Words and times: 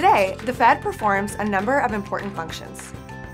Today, 0.00 0.34
the 0.46 0.52
Fed 0.54 0.80
performs 0.80 1.34
a 1.34 1.44
number 1.44 1.78
of 1.78 1.92
important 1.92 2.34
functions, 2.34 2.90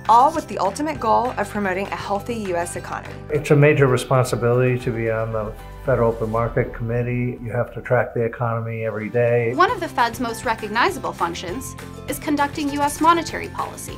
all 0.08 0.34
with 0.34 0.48
the 0.48 0.58
ultimate 0.58 0.98
goal 0.98 1.32
of 1.38 1.48
promoting 1.48 1.86
a 1.86 1.94
healthy 1.94 2.34
U.S. 2.50 2.74
economy. 2.74 3.14
It's 3.30 3.52
a 3.52 3.54
major 3.54 3.86
responsibility 3.86 4.76
to 4.80 4.90
be 4.90 5.08
on 5.08 5.30
the 5.30 5.54
Federal 5.84 6.12
Open 6.12 6.28
Market 6.28 6.74
Committee. 6.74 7.38
You 7.40 7.52
have 7.52 7.72
to 7.74 7.80
track 7.80 8.14
the 8.14 8.24
economy 8.24 8.84
every 8.84 9.08
day. 9.08 9.54
One 9.54 9.70
of 9.70 9.78
the 9.78 9.86
Fed's 9.86 10.18
most 10.18 10.44
recognizable 10.44 11.12
functions 11.12 11.76
is 12.08 12.18
conducting 12.18 12.68
U.S. 12.70 13.00
monetary 13.00 13.46
policy, 13.50 13.94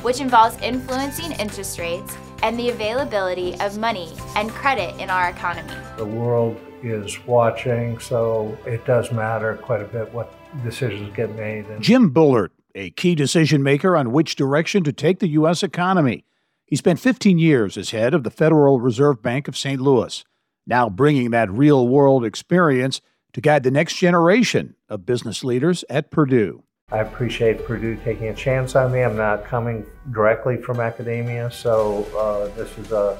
which 0.00 0.22
involves 0.22 0.56
influencing 0.62 1.32
interest 1.32 1.78
rates 1.78 2.16
and 2.42 2.58
the 2.58 2.70
availability 2.70 3.60
of 3.60 3.76
money 3.76 4.14
and 4.36 4.48
credit 4.48 4.98
in 4.98 5.10
our 5.10 5.28
economy. 5.28 5.74
The 5.98 6.06
world 6.06 6.58
is 6.82 7.22
watching, 7.26 7.98
so 7.98 8.56
it 8.64 8.86
does 8.86 9.12
matter 9.12 9.54
quite 9.56 9.82
a 9.82 9.86
bit 9.86 10.10
what 10.14 10.32
decisions 10.62 11.14
get 11.16 11.34
made. 11.36 11.66
And 11.66 11.82
Jim 11.82 12.10
Bullard, 12.10 12.52
a 12.74 12.90
key 12.90 13.14
decision 13.14 13.62
maker 13.62 13.96
on 13.96 14.12
which 14.12 14.36
direction 14.36 14.84
to 14.84 14.92
take 14.92 15.18
the 15.18 15.28
U.S. 15.28 15.62
economy. 15.62 16.24
He 16.66 16.76
spent 16.76 16.98
15 16.98 17.38
years 17.38 17.76
as 17.76 17.90
head 17.90 18.12
of 18.12 18.24
the 18.24 18.30
Federal 18.30 18.80
Reserve 18.80 19.22
Bank 19.22 19.48
of 19.48 19.56
St. 19.56 19.80
Louis, 19.80 20.24
now 20.66 20.88
bringing 20.88 21.30
that 21.30 21.50
real 21.50 21.86
world 21.86 22.24
experience 22.24 23.00
to 23.32 23.40
guide 23.40 23.62
the 23.62 23.70
next 23.70 23.96
generation 23.96 24.74
of 24.88 25.06
business 25.06 25.44
leaders 25.44 25.84
at 25.88 26.10
Purdue. 26.10 26.64
I 26.90 26.98
appreciate 26.98 27.64
Purdue 27.64 27.96
taking 28.04 28.28
a 28.28 28.34
chance 28.34 28.76
on 28.76 28.92
me. 28.92 29.02
I'm 29.02 29.16
not 29.16 29.44
coming 29.44 29.84
directly 30.12 30.56
from 30.56 30.80
academia, 30.80 31.50
so 31.50 32.04
uh, 32.16 32.54
this 32.56 32.78
is 32.78 32.92
a, 32.92 33.18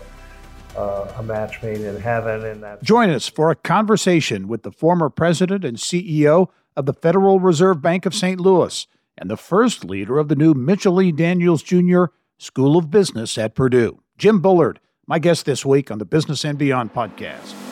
uh, 0.76 1.12
a 1.18 1.22
match 1.22 1.62
made 1.62 1.80
in 1.80 2.00
heaven. 2.00 2.44
And 2.44 2.62
that. 2.62 2.82
Join 2.82 3.10
us 3.10 3.28
for 3.28 3.50
a 3.50 3.56
conversation 3.56 4.48
with 4.48 4.62
the 4.62 4.70
former 4.70 5.10
president 5.10 5.64
and 5.64 5.76
CEO 5.78 6.48
of 6.76 6.86
the 6.86 6.94
Federal 6.94 7.40
Reserve 7.40 7.80
Bank 7.80 8.06
of 8.06 8.14
St. 8.14 8.40
Louis 8.40 8.86
and 9.18 9.30
the 9.30 9.36
first 9.36 9.84
leader 9.84 10.18
of 10.18 10.28
the 10.28 10.36
new 10.36 10.54
Mitchell 10.54 11.00
E. 11.00 11.10
Daniels 11.10 11.62
Jr. 11.62 12.06
School 12.38 12.76
of 12.76 12.90
Business 12.90 13.38
at 13.38 13.54
Purdue, 13.54 14.02
Jim 14.18 14.40
Bullard, 14.40 14.78
my 15.06 15.18
guest 15.18 15.46
this 15.46 15.64
week 15.64 15.90
on 15.90 15.98
the 15.98 16.04
Business 16.04 16.44
and 16.44 16.58
Beyond 16.58 16.92
podcast. 16.92 17.65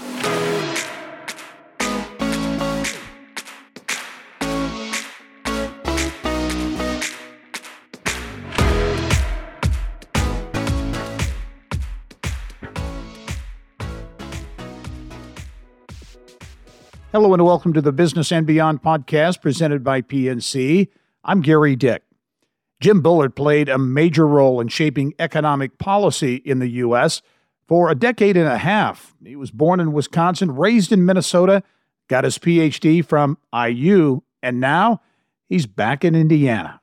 Hello 17.15 17.33
and 17.33 17.45
welcome 17.45 17.73
to 17.73 17.81
the 17.81 17.93
Business 17.93 18.33
and 18.33 18.45
Beyond 18.45 18.83
podcast 18.83 19.41
presented 19.41 19.85
by 19.85 20.03
PNC. 20.03 20.89
I'm 21.23 21.45
Gerry 21.45 21.77
Dick. 21.77 22.03
Jim 22.81 23.03
Bullard 23.03 23.37
played 23.37 23.69
a 23.69 23.79
major 23.79 24.27
role 24.27 24.61
in 24.61 24.67
shaping 24.67 25.15
economic 25.21 25.79
policy 25.79 26.43
in 26.45 26.59
the 26.59 26.67
U.S. 26.71 27.23
for 27.69 27.89
a 27.89 27.95
decade 27.95 28.37
and 28.37 28.49
a 28.49 28.59
half. 28.59 29.15
He 29.25 29.37
was 29.37 29.53
born 29.53 29.79
in 29.79 29.93
Wisconsin, 29.93 30.57
raised 30.57 30.91
in 30.91 31.07
Minnesota, 31.07 31.63
got 32.09 32.25
his 32.25 32.37
PhD 32.37 33.07
from 33.07 33.39
IU, 33.55 34.23
and 34.43 34.59
now 34.59 35.01
he's 35.49 35.67
back 35.67 36.05
in 36.05 36.17
Indiana. 36.17 36.81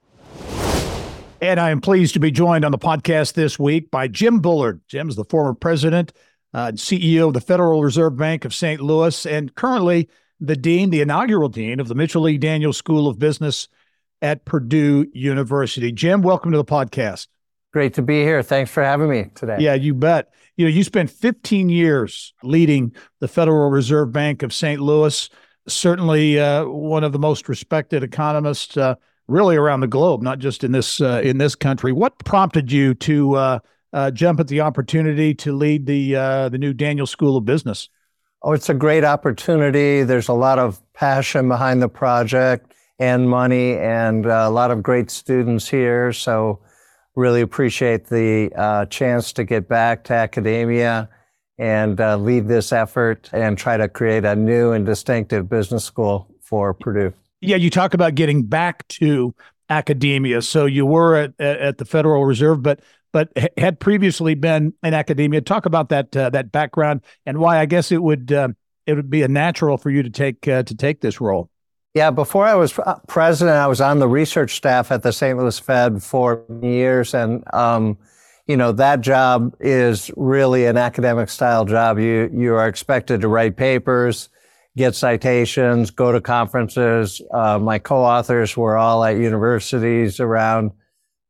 And 1.42 1.60
I 1.60 1.72
am 1.72 1.82
pleased 1.82 2.14
to 2.14 2.22
be 2.22 2.32
joined 2.32 2.64
on 2.64 2.72
the 2.72 2.78
podcast 2.78 3.34
this 3.34 3.60
week 3.60 3.92
by 3.92 4.08
Jim 4.08 4.40
Bullard. 4.40 4.80
Jim's 4.88 5.18
the 5.18 5.26
former 5.26 5.54
president 5.54 6.14
uh, 6.54 6.72
CEO 6.74 7.28
of 7.28 7.34
the 7.34 7.42
Federal 7.42 7.84
Reserve 7.84 8.16
Bank 8.18 8.46
of 8.46 8.54
St. 8.54 8.82
Louis, 8.82 9.26
and 9.26 9.54
currently 9.56 10.10
the 10.40 10.56
dean, 10.56 10.90
the 10.90 11.02
inaugural 11.02 11.50
dean 11.50 11.80
of 11.80 11.88
the 11.88 11.96
Mitchell 11.96 12.28
E. 12.28 12.38
Daniels 12.38 12.78
School 12.78 13.08
of 13.08 13.20
Business 13.20 13.68
at 14.22 14.46
Purdue 14.46 15.08
University. 15.14 15.92
Jim, 15.92 16.22
welcome 16.22 16.52
to 16.52 16.58
the 16.58 16.66
podcast. 16.66 17.28
Great 17.74 17.94
to 17.94 18.02
be 18.02 18.22
here. 18.22 18.44
Thanks 18.44 18.70
for 18.70 18.84
having 18.84 19.10
me 19.10 19.32
today. 19.34 19.58
Yeah, 19.60 19.76
you 19.76 19.94
bet. 19.94 20.34
You 20.58 20.66
know, 20.66 20.72
you 20.72 20.84
spent 20.84 21.10
15 21.10 21.70
years 21.70 22.34
leading 22.44 22.94
the 23.20 23.28
Federal 23.28 23.70
Reserve 23.70 24.12
Bank 24.12 24.44
of 24.44 24.54
St. 24.54 24.82
Louis. 24.82 25.30
Certainly, 25.68 26.40
uh, 26.40 26.66
one 26.66 27.04
of 27.04 27.14
the 27.14 27.20
most 27.20 27.48
respected 27.48 28.04
economists, 28.04 28.76
uh, 28.76 28.96
really 29.28 29.56
around 29.56 29.80
the 29.80 29.88
globe, 29.88 30.22
not 30.22 30.40
just 30.40 30.64
in 30.64 30.74
this 30.74 31.00
uh, 31.00 31.22
in 31.24 31.38
this 31.38 31.56
country. 31.56 31.94
What 31.94 32.20
prompted 32.26 32.72
you 32.72 32.94
to 32.96 33.62
uh, 33.94 34.12
jump 34.12 34.40
at 34.40 34.48
the 34.48 34.62
opportunity 34.62 35.34
to 35.36 35.54
lead 35.54 35.86
the 35.86 36.16
uh, 36.16 36.50
the 36.50 36.58
new 36.58 36.74
Daniels 36.74 37.12
School 37.12 37.38
of 37.38 37.46
Business? 37.46 37.90
Oh, 38.44 38.54
it's 38.54 38.70
a 38.70 38.74
great 38.74 39.04
opportunity. 39.04 40.04
There's 40.04 40.28
a 40.28 40.34
lot 40.34 40.58
of 40.58 40.82
passion 40.94 41.48
behind 41.48 41.82
the 41.82 41.90
project 41.90 42.74
and 43.00 43.30
money, 43.30 43.78
and 43.78 44.26
uh, 44.26 44.46
a 44.46 44.50
lot 44.50 44.72
of 44.72 44.82
great 44.82 45.12
students 45.12 45.68
here. 45.68 46.14
So, 46.14 46.60
really 47.16 47.42
appreciate 47.42 48.08
the 48.08 48.52
uh, 48.56 48.86
chance 48.86 49.34
to 49.34 49.44
get 49.44 49.68
back 49.68 50.04
to 50.06 50.14
academia 50.14 51.10
and 51.58 52.02
uh, 52.02 52.18
lead 52.18 52.48
this 52.48 52.72
effort 52.72 53.30
and 53.34 53.58
try 53.58 53.78
to 53.78 53.88
create 53.88 54.26
a 54.26 54.36
new 54.36 54.72
and 54.72 54.86
distinctive 54.86 55.48
business 55.50 55.84
school 55.84 56.28
for 56.42 56.74
Purdue. 56.74 57.14
Yeah, 57.42 57.58
you 57.58 57.70
talk 57.70 57.94
about 57.94 58.16
getting 58.16 58.44
back 58.44 58.88
to 58.90 59.36
academia. 59.70 60.42
So 60.42 60.66
you 60.66 60.86
were 60.86 61.16
at, 61.16 61.40
at 61.40 61.78
the 61.78 61.86
Federal 61.86 62.26
Reserve, 62.26 62.62
but 62.62 62.82
but 63.12 63.30
had 63.58 63.80
previously 63.80 64.36
been 64.36 64.74
in 64.84 64.94
academia. 64.94 65.42
Talk 65.42 65.66
about 65.66 65.90
that 65.90 66.16
uh, 66.16 66.30
that 66.32 66.52
background 66.52 67.02
and 67.26 67.40
why 67.40 67.60
I 67.60 67.66
guess 67.66 67.92
it 67.92 68.02
would 68.02 68.32
uh, 68.32 68.50
it 68.86 68.94
would 68.94 69.10
be 69.10 69.24
a 69.24 69.28
natural 69.28 69.78
for 69.78 69.90
you 69.90 70.04
to 70.04 70.10
take 70.10 70.48
uh, 70.48 70.64
to 70.64 70.76
take 70.76 71.02
this 71.02 71.22
role. 71.22 71.50
Yeah, 71.94 72.10
before 72.12 72.46
I 72.46 72.56
was 72.56 72.78
uh, 72.80 73.00
president, 73.08 73.58
I 73.58 73.68
was 73.68 73.82
on 73.82 74.00
the 74.00 74.08
research 74.08 74.56
staff 74.56 74.92
at 74.92 75.04
the 75.04 75.12
St. 75.12 75.38
Louis 75.38 75.60
Fed 75.60 76.02
for 76.02 76.46
years, 76.62 77.14
and 77.14 77.44
um, 77.54 77.98
you 78.48 78.56
know 78.56 78.72
that 78.72 79.02
job 79.02 79.56
is 79.60 80.10
really 80.16 80.66
an 80.66 80.78
academic 80.78 81.30
style 81.30 81.66
job. 81.66 82.00
You 82.00 82.30
you 82.34 82.54
are 82.56 82.68
expected 82.68 83.22
to 83.22 83.28
write 83.28 83.58
papers, 83.58 84.30
get 84.78 84.96
citations, 84.96 85.92
go 85.92 86.14
to 86.14 86.22
conferences. 86.22 87.22
Uh, 87.34 87.60
my 87.60 87.78
co-authors 87.78 88.56
were 88.56 88.78
all 88.78 89.04
at 89.04 89.18
universities 89.18 90.22
around 90.22 90.72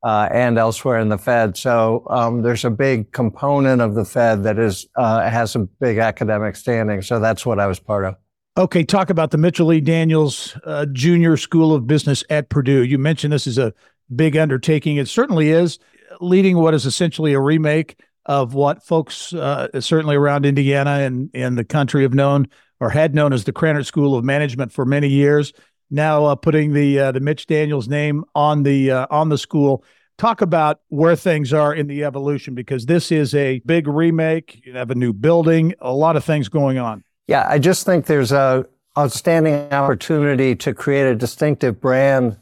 uh, 0.04 0.28
and 0.32 0.58
elsewhere 0.58 1.00
in 1.00 1.10
the 1.10 1.18
Fed. 1.18 1.56
So 1.58 2.04
um, 2.10 2.42
there's 2.42 2.66
a 2.66 2.70
big 2.70 3.12
component 3.12 3.82
of 3.82 3.96
the 3.96 4.06
Fed 4.06 4.44
that 4.44 4.58
is 4.58 4.88
uh, 4.96 5.30
has 5.30 5.56
a 5.56 5.60
big 5.60 5.98
academic 5.98 6.56
standing. 6.56 7.02
So 7.02 7.20
that's 7.20 7.46
what 7.46 7.60
I 7.60 7.68
was 7.68 7.80
part 7.80 8.06
of. 8.06 8.16
Okay, 8.58 8.84
talk 8.84 9.10
about 9.10 9.32
the 9.32 9.38
Mitchell 9.38 9.72
E. 9.72 9.80
Daniels 9.80 10.58
uh, 10.66 10.86
Junior 10.88 11.38
School 11.38 11.74
of 11.74 11.88
Business 11.88 12.24
at 12.30 12.50
Purdue. 12.50 12.84
You 12.84 12.98
mentioned 12.98 13.32
this 13.32 13.48
is 13.48 13.58
a 13.58 13.74
big 14.14 14.36
undertaking. 14.36 14.98
It 14.98 15.08
certainly 15.08 15.50
is, 15.50 15.80
leading 16.20 16.58
what 16.58 16.74
is 16.74 16.86
essentially 16.86 17.34
a 17.34 17.40
remake 17.40 18.00
of 18.26 18.54
what 18.54 18.84
folks 18.84 19.34
uh, 19.34 19.68
certainly 19.80 20.16
around 20.16 20.46
Indiana 20.46 21.00
and, 21.00 21.30
and 21.34 21.58
the 21.58 21.64
country 21.64 22.04
have 22.04 22.14
known 22.14 22.48
or 22.80 22.90
had 22.90 23.16
known 23.16 23.32
as 23.32 23.46
the 23.46 23.54
Krannert 23.54 23.86
School 23.86 24.16
of 24.16 24.26
Management 24.26 24.72
for 24.72 24.86
many 24.86 25.08
years 25.08 25.54
now 25.92 26.26
uh, 26.26 26.36
putting 26.36 26.74
the 26.74 26.98
uh, 26.98 27.12
the 27.12 27.20
Mitch 27.20 27.46
Daniels 27.46 27.88
name 27.88 28.24
on 28.34 28.64
the 28.64 28.92
uh, 28.92 29.08
on 29.12 29.30
the 29.30 29.38
school. 29.38 29.84
Talk 30.18 30.42
about 30.42 30.82
where 30.90 31.16
things 31.16 31.52
are 31.52 31.74
in 31.74 31.88
the 31.88 32.04
evolution 32.04 32.54
because 32.56 32.86
this 32.86 33.12
is 33.12 33.34
a 33.34 33.60
big 33.66 33.88
remake. 33.88 34.62
You 34.66 34.74
have 34.74 34.92
a 34.92 34.96
new 34.96 35.14
building, 35.14 35.74
a 35.80 35.94
lot 35.94 36.16
of 36.16 36.24
things 36.24 36.48
going 36.48 36.78
on. 36.78 37.04
Yeah, 37.28 37.46
I 37.48 37.60
just 37.60 37.86
think 37.86 38.06
there's 38.06 38.32
a 38.32 38.66
outstanding 38.98 39.56
opportunity 39.72 40.56
to 40.58 40.74
create 40.74 41.08
a 41.08 41.16
distinctive 41.16 41.80
brand 41.82 42.38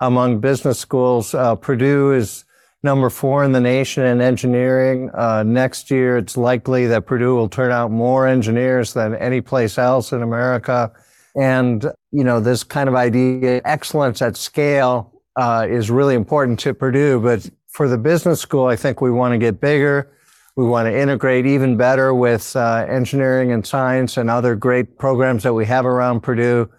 among 0.00 0.40
business 0.40 0.78
schools. 0.78 1.34
Uh, 1.34 1.56
Purdue 1.56 2.12
is 2.12 2.44
number 2.82 3.08
four 3.08 3.42
in 3.42 3.52
the 3.52 3.60
nation 3.60 4.04
in 4.04 4.20
engineering. 4.20 5.10
Uh, 5.14 5.42
next 5.42 5.90
year, 5.90 6.18
it's 6.18 6.36
likely 6.36 6.86
that 6.86 7.06
Purdue 7.06 7.34
will 7.34 7.48
turn 7.48 7.72
out 7.72 7.90
more 7.90 8.26
engineers 8.26 8.92
than 8.92 9.14
any 9.16 9.40
place 9.40 9.78
else 9.78 10.12
in 10.12 10.22
America. 10.22 10.92
And, 11.36 11.84
you 12.12 12.24
know, 12.24 12.40
this 12.40 12.62
kind 12.62 12.88
of 12.88 12.94
idea, 12.94 13.60
excellence 13.64 14.22
at 14.22 14.36
scale, 14.36 15.22
uh, 15.36 15.66
is 15.68 15.90
really 15.90 16.14
important 16.14 16.60
to 16.60 16.74
Purdue. 16.74 17.20
But 17.20 17.50
for 17.68 17.88
the 17.88 17.98
business 17.98 18.40
school, 18.40 18.66
I 18.66 18.76
think 18.76 19.00
we 19.00 19.10
want 19.10 19.32
to 19.32 19.38
get 19.38 19.60
bigger. 19.60 20.12
We 20.56 20.64
want 20.64 20.86
to 20.86 20.96
integrate 20.96 21.46
even 21.46 21.76
better 21.76 22.14
with 22.14 22.54
uh, 22.54 22.86
engineering 22.88 23.50
and 23.50 23.66
science 23.66 24.16
and 24.16 24.30
other 24.30 24.54
great 24.54 24.98
programs 24.98 25.42
that 25.42 25.52
we 25.52 25.66
have 25.66 25.84
around 25.84 26.20
Purdue 26.20 26.70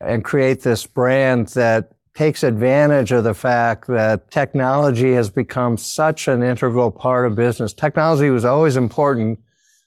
and 0.00 0.24
create 0.24 0.62
this 0.62 0.86
brand 0.86 1.48
that 1.48 1.90
takes 2.14 2.42
advantage 2.44 3.12
of 3.12 3.24
the 3.24 3.34
fact 3.34 3.88
that 3.88 4.30
technology 4.30 5.12
has 5.12 5.28
become 5.28 5.76
such 5.76 6.28
an 6.28 6.42
integral 6.42 6.90
part 6.90 7.26
of 7.26 7.34
business. 7.34 7.74
Technology 7.74 8.30
was 8.30 8.44
always 8.44 8.76
important, 8.76 9.38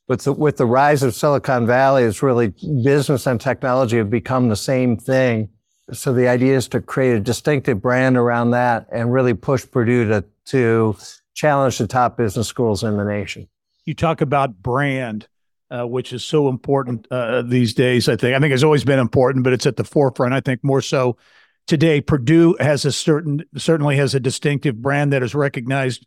with 0.10 0.24
the, 0.24 0.34
with 0.34 0.58
the 0.58 0.66
rise 0.66 1.04
of 1.04 1.14
Silicon 1.14 1.68
Valley, 1.68 2.04
it's 2.04 2.24
really 2.24 2.48
business 2.84 3.28
and 3.28 3.40
technology 3.40 3.98
have 3.98 4.10
become 4.10 4.50
the 4.50 4.56
same 4.56 4.98
thing. 4.98 5.50
So 5.94 6.14
the 6.14 6.28
idea 6.28 6.58
is 6.58 6.68
to 6.70 6.82
create 6.82 7.16
a 7.16 7.20
distinctive 7.20 7.80
brand 7.80 8.18
around 8.18 8.52
that 8.52 8.88
and 8.92 9.14
really 9.14 9.36
push 9.36 9.66
Purdue 9.70 10.08
to, 10.10 10.26
to 10.46 10.98
challenge 11.36 11.78
the 11.78 11.88
top 11.88 12.18
business 12.18 12.48
schools 12.48 12.84
in 12.84 12.98
the 12.98 13.06
nation. 13.06 13.48
You 13.86 13.94
talk 13.94 14.22
about 14.22 14.62
brand, 14.62 15.28
uh, 15.70 15.86
which 15.86 16.12
is 16.12 16.26
so 16.26 16.50
important 16.50 17.08
uh, 17.12 17.44
these 17.44 17.76
days. 17.76 18.10
I 18.10 18.16
think 18.16 18.36
I 18.36 18.40
think 18.40 18.54
it's 18.54 18.64
always 18.64 18.84
been 18.84 19.00
important, 19.00 19.44
but 19.44 19.54
it's 19.54 19.66
at 19.66 19.78
the 19.78 19.84
forefront. 19.84 20.34
I 20.34 20.42
think 20.42 20.64
more 20.64 20.82
so 20.82 21.18
today 21.66 22.02
Purdue 22.02 22.56
has 22.60 22.86
a 22.86 22.92
certain 22.92 23.44
certainly 23.58 23.96
has 23.98 24.14
a 24.14 24.20
distinctive 24.20 24.82
brand 24.82 25.14
that 25.14 25.24
is 25.24 25.34
recognized 25.34 26.06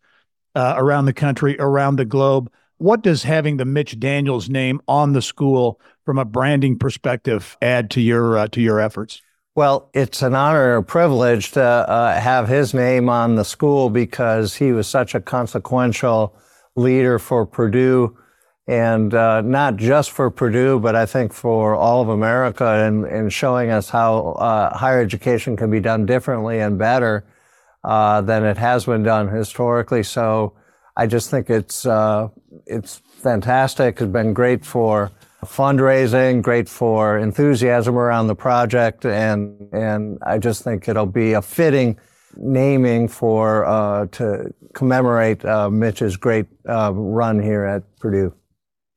uh, 0.54 0.74
around 0.76 1.06
the 1.06 1.12
country, 1.12 1.56
around 1.58 1.96
the 1.96 2.04
globe. 2.04 2.52
What 2.82 3.02
does 3.02 3.22
having 3.22 3.58
the 3.58 3.64
Mitch 3.64 4.00
Daniels 4.00 4.48
name 4.48 4.80
on 4.88 5.12
the 5.12 5.22
school 5.22 5.80
from 6.04 6.18
a 6.18 6.24
branding 6.24 6.76
perspective 6.76 7.56
add 7.62 7.92
to 7.92 8.00
your 8.00 8.36
uh, 8.36 8.48
to 8.48 8.60
your 8.60 8.80
efforts? 8.80 9.22
Well, 9.54 9.88
it's 9.94 10.20
an 10.20 10.34
honor 10.34 10.74
and 10.74 10.82
a 10.82 10.84
privilege 10.84 11.52
to 11.52 11.62
uh, 11.62 12.18
have 12.18 12.48
his 12.48 12.74
name 12.74 13.08
on 13.08 13.36
the 13.36 13.44
school 13.44 13.88
because 13.88 14.56
he 14.56 14.72
was 14.72 14.88
such 14.88 15.14
a 15.14 15.20
consequential 15.20 16.34
leader 16.74 17.20
for 17.20 17.46
Purdue 17.46 18.16
and 18.66 19.14
uh, 19.14 19.42
not 19.42 19.76
just 19.76 20.10
for 20.10 20.28
Purdue, 20.28 20.80
but 20.80 20.96
I 20.96 21.06
think 21.06 21.32
for 21.32 21.76
all 21.76 22.02
of 22.02 22.08
America 22.08 22.66
and, 22.66 23.04
and 23.04 23.32
showing 23.32 23.70
us 23.70 23.90
how 23.90 24.32
uh, 24.32 24.76
higher 24.76 25.00
education 25.00 25.56
can 25.56 25.70
be 25.70 25.78
done 25.78 26.04
differently 26.04 26.58
and 26.58 26.80
better 26.80 27.24
uh, 27.84 28.22
than 28.22 28.42
it 28.42 28.56
has 28.56 28.86
been 28.86 29.04
done 29.04 29.28
historically. 29.28 30.02
So 30.02 30.54
I 30.96 31.06
just 31.06 31.30
think 31.30 31.48
it's, 31.48 31.86
uh, 31.86 32.26
it's 32.66 33.02
fantastic. 33.18 34.00
It's 34.00 34.10
been 34.10 34.32
great 34.32 34.64
for 34.64 35.10
fundraising, 35.44 36.42
great 36.42 36.68
for 36.68 37.18
enthusiasm 37.18 37.96
around 37.96 38.28
the 38.28 38.34
project, 38.34 39.04
and 39.04 39.68
and 39.72 40.18
I 40.24 40.38
just 40.38 40.62
think 40.62 40.88
it'll 40.88 41.06
be 41.06 41.32
a 41.32 41.42
fitting 41.42 41.98
naming 42.36 43.08
for 43.08 43.64
uh, 43.66 44.06
to 44.06 44.54
commemorate 44.74 45.44
uh, 45.44 45.68
Mitch's 45.68 46.16
great 46.16 46.46
uh, 46.68 46.92
run 46.94 47.42
here 47.42 47.64
at 47.64 47.82
Purdue. 47.98 48.32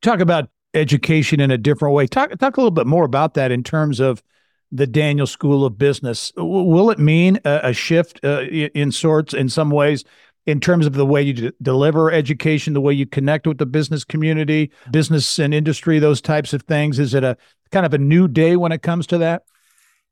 Talk 0.02 0.20
about 0.20 0.50
education 0.74 1.40
in 1.40 1.52
a 1.52 1.58
different 1.58 1.96
way. 1.96 2.08
Talk 2.08 2.38
talk 2.38 2.58
a 2.58 2.60
little 2.60 2.72
bit 2.72 2.88
more 2.88 3.06
about 3.06 3.34
that 3.34 3.52
in 3.52 3.64
terms 3.64 4.00
of 4.00 4.24
the 4.72 4.88
Daniels 4.88 5.32
School 5.32 5.66
of 5.66 5.78
Business. 5.78 6.32
Will 6.38 6.90
it 6.90 7.00
mean 7.00 7.40
a, 7.46 7.70
a 7.70 7.74
shift 7.74 8.20
uh, 8.24 8.42
in 8.42 8.92
sorts 8.92 9.34
in 9.34 9.50
some 9.50 9.70
ways 9.70 10.04
in 10.46 10.60
terms 10.60 10.86
of 10.86 10.94
the 10.94 11.06
way 11.06 11.22
you 11.22 11.34
d- 11.34 11.52
deliver 11.62 12.12
education, 12.12 12.74
the 12.74 12.82
way 12.82 12.94
you 12.94 13.06
connect 13.06 13.48
with 13.48 13.58
the 13.58 13.66
business 13.66 14.04
community, 14.04 14.72
business 14.92 15.40
and 15.40 15.54
industry, 15.54 16.00
those 16.00 16.22
types 16.22 16.54
of 16.54 16.64
things? 16.64 17.00
Is 17.00 17.14
it 17.14 17.24
a 17.24 17.38
kind 17.72 17.86
of 17.86 17.94
a 17.94 17.98
new 17.98 18.28
day 18.28 18.56
when 18.56 18.72
it 18.72 18.82
comes 18.82 19.08
to 19.08 19.18
that? 19.18 19.44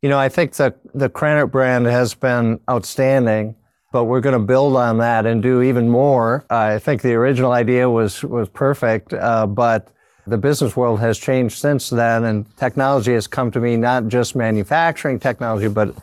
You 0.01 0.09
know, 0.09 0.19
I 0.19 0.30
think 0.30 0.53
the 0.53 0.75
the 0.94 1.09
Krannert 1.09 1.51
brand 1.51 1.85
has 1.85 2.13
been 2.13 2.59
outstanding, 2.69 3.56
but 3.91 4.06
we're 4.06 4.21
going 4.21 4.38
to 4.38 4.45
build 4.45 4.75
on 4.75 4.97
that 4.97 5.25
and 5.25 5.41
do 5.41 5.62
even 5.62 5.89
more. 5.89 6.45
I 6.50 6.80
think 6.80 7.01
the 7.01 7.13
original 7.13 7.51
idea 7.51 7.89
was 7.89 8.24
was 8.24 8.50
perfect, 8.50 9.13
uh, 9.13 9.47
but 9.47 9.89
the 10.25 10.38
business 10.38 10.75
world 10.75 11.00
has 11.00 11.18
changed 11.18 11.57
since 11.57 11.89
then, 11.89 12.24
and 12.24 12.57
technology 12.57 13.13
has 13.13 13.27
come 13.27 13.51
to 13.51 13.59
mean 13.59 13.81
not 13.81 14.07
just 14.07 14.35
manufacturing 14.35 15.19
technology, 15.19 15.68
but 15.68 15.95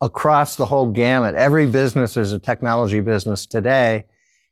across 0.00 0.56
the 0.56 0.66
whole 0.66 0.86
gamut. 0.86 1.34
Every 1.34 1.66
business 1.66 2.16
is 2.16 2.32
a 2.32 2.38
technology 2.38 3.00
business 3.00 3.46
today. 3.46 4.06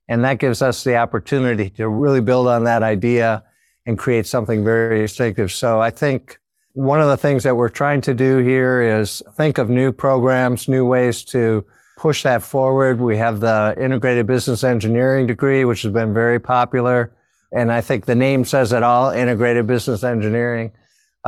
And 0.09 0.25
that 0.25 0.39
gives 0.39 0.63
us 0.63 0.85
the 0.85 0.97
opportunity 0.97 1.71
to 1.71 1.89
really 1.89 2.21
build 2.21 2.49
on 2.49 2.65
that 2.65 2.83
idea 2.83 3.45
and 3.87 3.99
create 3.99 4.27
something 4.27 4.65
very 4.65 5.01
distinctive. 5.01 5.53
So 5.53 5.81
I 5.81 5.91
think 5.91 6.39
one 6.73 7.01
of 7.01 7.09
the 7.09 7.17
things 7.17 7.43
that 7.43 7.57
we're 7.57 7.69
trying 7.69 8.01
to 8.03 8.15
do 8.15 8.39
here 8.39 9.01
is 9.01 9.23
think 9.35 9.59
of 9.59 9.69
new 9.69 9.93
programs, 9.93 10.69
new 10.69 10.87
ways 10.87 11.25
to 11.25 11.65
push 11.99 12.23
that 12.23 12.43
forward. 12.43 13.01
We 13.01 13.17
have 13.17 13.41
the 13.41 13.75
integrated 13.79 14.27
business 14.27 14.63
engineering 14.65 15.27
degree, 15.27 15.65
which 15.65 15.83
has 15.83 15.93
been 15.93 16.15
very 16.15 16.39
popular. 16.39 17.13
And 17.53 17.73
I 17.73 17.81
think 17.81 18.05
the 18.05 18.15
name 18.15 18.45
says 18.45 18.73
it 18.73 18.83
all, 18.83 19.11
integrated 19.11 19.67
business 19.67 20.05
engineering. 20.05 20.73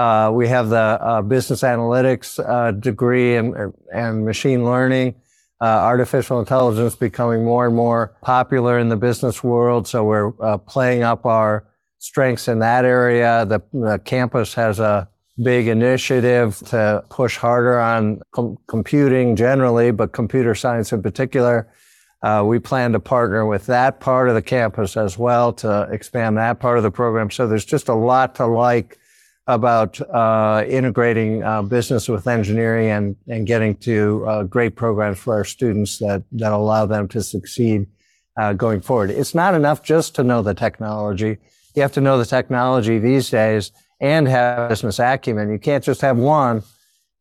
Uh, 0.01 0.31
we 0.31 0.49
have 0.49 0.71
the 0.71 0.79
uh, 0.79 1.21
business 1.21 1.61
analytics 1.61 2.43
uh, 2.49 2.71
degree 2.71 3.37
and, 3.37 3.75
and 3.93 4.25
machine 4.25 4.65
learning. 4.65 5.15
Uh, 5.61 5.67
artificial 5.67 6.41
intelligence 6.41 6.95
becoming 6.97 7.45
more 7.45 7.67
and 7.67 7.77
more 7.77 8.17
popular 8.23 8.79
in 8.79 8.89
the 8.89 8.97
business 8.97 9.45
world. 9.45 9.87
So 9.87 10.03
we're 10.05 10.33
uh, 10.43 10.57
playing 10.57 11.03
up 11.03 11.27
our 11.27 11.67
strengths 11.99 12.49
in 12.49 12.61
that 12.61 12.87
area. 12.87 13.45
The, 13.45 13.61
the, 13.75 13.99
campus 13.99 14.55
has 14.55 14.81
a 14.81 15.07
big 15.43 15.69
initiative 15.69 16.57
to 16.69 17.05
push 17.11 17.37
harder 17.37 17.79
on 17.79 18.23
com- 18.33 18.57
computing 18.69 19.37
generally, 19.37 19.91
but 19.91 20.13
computer 20.13 20.55
science 20.55 20.95
in 20.95 21.03
particular. 21.03 21.71
Uh, 22.23 22.43
we 22.47 22.59
plan 22.59 22.93
to 22.93 23.01
partner 23.01 23.45
with 23.45 23.67
that 23.67 24.01
part 24.01 24.31
of 24.31 24.35
the 24.35 24.41
campus 24.41 24.97
as 24.97 25.19
well 25.19 25.53
to 25.53 25.83
expand 25.93 26.39
that 26.39 26.59
part 26.59 26.79
of 26.79 26.85
the 26.85 26.91
program. 26.91 27.31
So 27.31 27.47
there's 27.47 27.67
just 27.67 27.91
a 27.91 27.95
lot 27.95 28.35
to 28.37 28.47
like 28.47 28.97
about 29.51 30.01
uh, 30.11 30.65
integrating 30.67 31.43
uh, 31.43 31.63
business 31.63 32.09
with 32.09 32.27
engineering 32.27 32.89
and, 32.91 33.17
and 33.29 33.47
getting 33.47 33.75
to 33.77 34.25
uh, 34.27 34.43
great 34.45 34.77
programs 34.77 35.19
for 35.19 35.35
our 35.35 35.45
students 35.45 35.99
that, 35.99 36.23
that 36.33 36.53
allow 36.53 36.87
them 36.87 37.09
to 37.09 37.23
succeed 37.23 37.87
uh, 38.39 38.53
going 38.53 38.81
forward. 38.81 39.11
It's 39.11 39.35
not 39.35 39.55
enough 39.55 39.83
just 39.83 40.15
to 40.15 40.25
know 40.25 40.43
the 40.43 40.55
technology. 40.55 41.39
You 41.75 41.83
have 41.83 41.93
to 41.93 42.01
know 42.01 42.19
the 42.19 42.25
technology 42.25 42.99
these 42.99 43.31
days 43.31 43.73
and 44.01 44.27
have 44.29 44.71
business 44.71 44.99
acumen. 44.99 45.51
You 45.53 45.59
can't 45.59 45.85
just 45.85 46.01
have 46.01 46.17
one. 46.17 46.63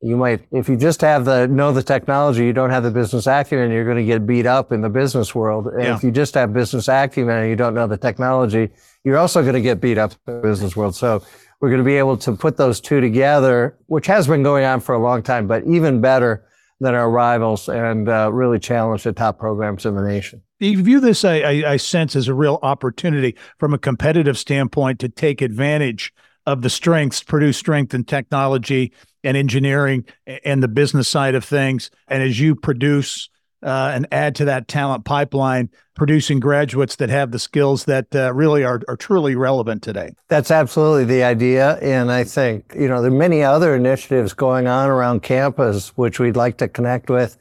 You 0.01 0.15
might, 0.15 0.41
if 0.51 0.69
you 0.69 0.77
just 0.77 1.01
have 1.01 1.25
the 1.25 1.45
know 1.47 1.73
the 1.73 1.83
technology, 1.83 2.45
you 2.45 2.53
don't 2.53 2.69
have 2.69 2.83
the 2.83 2.91
business 2.91 3.27
acumen, 3.27 3.69
you're 3.69 3.83
going 3.83 3.97
to 3.97 4.05
get 4.05 4.25
beat 4.25 4.45
up 4.45 4.71
in 4.71 4.79
the 4.79 4.89
business 4.89 5.35
world. 5.35 5.67
And 5.67 5.83
yeah. 5.83 5.95
if 5.95 6.03
you 6.03 6.11
just 6.11 6.35
have 6.35 6.53
business 6.53 6.87
acumen 6.87 7.39
and 7.39 7.49
you 7.49 7.57
don't 7.57 7.73
know 7.73 7.85
the 7.85 7.97
technology, 7.97 8.69
you're 9.03 9.17
also 9.17 9.41
going 9.41 9.55
to 9.55 9.61
get 9.61 9.81
beat 9.81 9.97
up 9.97 10.13
in 10.25 10.35
the 10.35 10.41
business 10.41 10.73
world. 10.73 10.95
So 10.95 11.21
we're 11.59 11.69
going 11.69 11.79
to 11.79 11.85
be 11.85 11.97
able 11.97 12.17
to 12.17 12.33
put 12.33 12.57
those 12.57 12.79
two 12.79 13.01
together, 13.01 13.77
which 13.87 14.07
has 14.07 14.27
been 14.27 14.43
going 14.43 14.65
on 14.65 14.79
for 14.79 14.95
a 14.95 14.99
long 14.99 15.21
time, 15.21 15.47
but 15.47 15.63
even 15.65 16.01
better 16.01 16.45
than 16.79 16.95
our 16.95 17.09
rivals 17.09 17.67
and 17.67 18.07
uh, 18.07 18.31
really 18.31 18.59
challenge 18.59 19.03
the 19.03 19.11
top 19.11 19.37
programs 19.37 19.85
in 19.85 19.95
the 19.95 20.01
nation. 20.01 20.41
You 20.59 20.81
view 20.81 20.99
this, 20.99 21.25
I, 21.25 21.39
I, 21.39 21.71
I 21.71 21.77
sense, 21.77 22.15
as 22.15 22.27
a 22.27 22.33
real 22.33 22.59
opportunity 22.61 23.35
from 23.57 23.73
a 23.73 23.77
competitive 23.77 24.37
standpoint 24.37 24.99
to 24.99 25.09
take 25.09 25.41
advantage 25.41 26.13
of 26.45 26.61
the 26.61 26.69
strengths, 26.69 27.21
Purdue 27.21 27.53
strength 27.53 27.93
in 27.93 28.05
technology 28.05 28.93
and 29.23 29.35
engineering 29.35 30.05
and 30.45 30.63
the 30.63 30.67
business 30.69 31.09
side 31.09 31.35
of 31.35 31.43
things. 31.43 31.91
And 32.07 32.23
as 32.23 32.39
you 32.39 32.55
produce 32.55 33.29
uh, 33.63 33.91
and 33.93 34.07
add 34.11 34.35
to 34.35 34.45
that 34.45 34.67
talent 34.67 35.05
pipeline, 35.05 35.69
producing 35.95 36.39
graduates 36.39 36.95
that 36.97 37.09
have 37.09 37.31
the 37.31 37.39
skills 37.39 37.85
that 37.85 38.13
uh, 38.15 38.33
really 38.33 38.63
are, 38.63 38.81
are 38.87 38.95
truly 38.95 39.35
relevant 39.35 39.83
today. 39.83 40.13
That's 40.29 40.51
absolutely 40.51 41.05
the 41.05 41.23
idea. 41.23 41.77
And 41.81 42.11
I 42.11 42.23
think, 42.23 42.73
you 42.75 42.87
know, 42.87 43.01
there 43.01 43.11
are 43.11 43.15
many 43.15 43.43
other 43.43 43.75
initiatives 43.75 44.33
going 44.33 44.67
on 44.67 44.89
around 44.89 45.23
campus, 45.23 45.89
which 45.97 46.19
we'd 46.19 46.37
like 46.37 46.57
to 46.57 46.67
connect 46.67 47.09
with. 47.09 47.37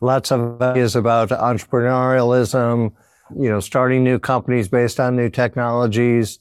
Lots 0.00 0.32
of 0.32 0.60
ideas 0.62 0.96
about 0.96 1.28
entrepreneurialism, 1.28 2.92
you 3.36 3.48
know, 3.48 3.60
starting 3.60 4.02
new 4.02 4.18
companies 4.18 4.66
based 4.66 4.98
on 4.98 5.14
new 5.14 5.28
technologies, 5.28 6.40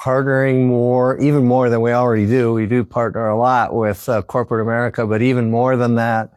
partnering 0.00 0.66
more, 0.66 1.18
even 1.20 1.44
more 1.44 1.68
than 1.68 1.80
we 1.82 1.92
already 1.92 2.26
do. 2.26 2.54
We 2.54 2.66
do 2.66 2.84
partner 2.84 3.28
a 3.28 3.36
lot 3.36 3.74
with 3.74 4.08
uh, 4.08 4.22
corporate 4.22 4.62
America, 4.62 5.06
but 5.06 5.20
even 5.20 5.50
more 5.50 5.76
than 5.76 5.96
that 5.96 6.30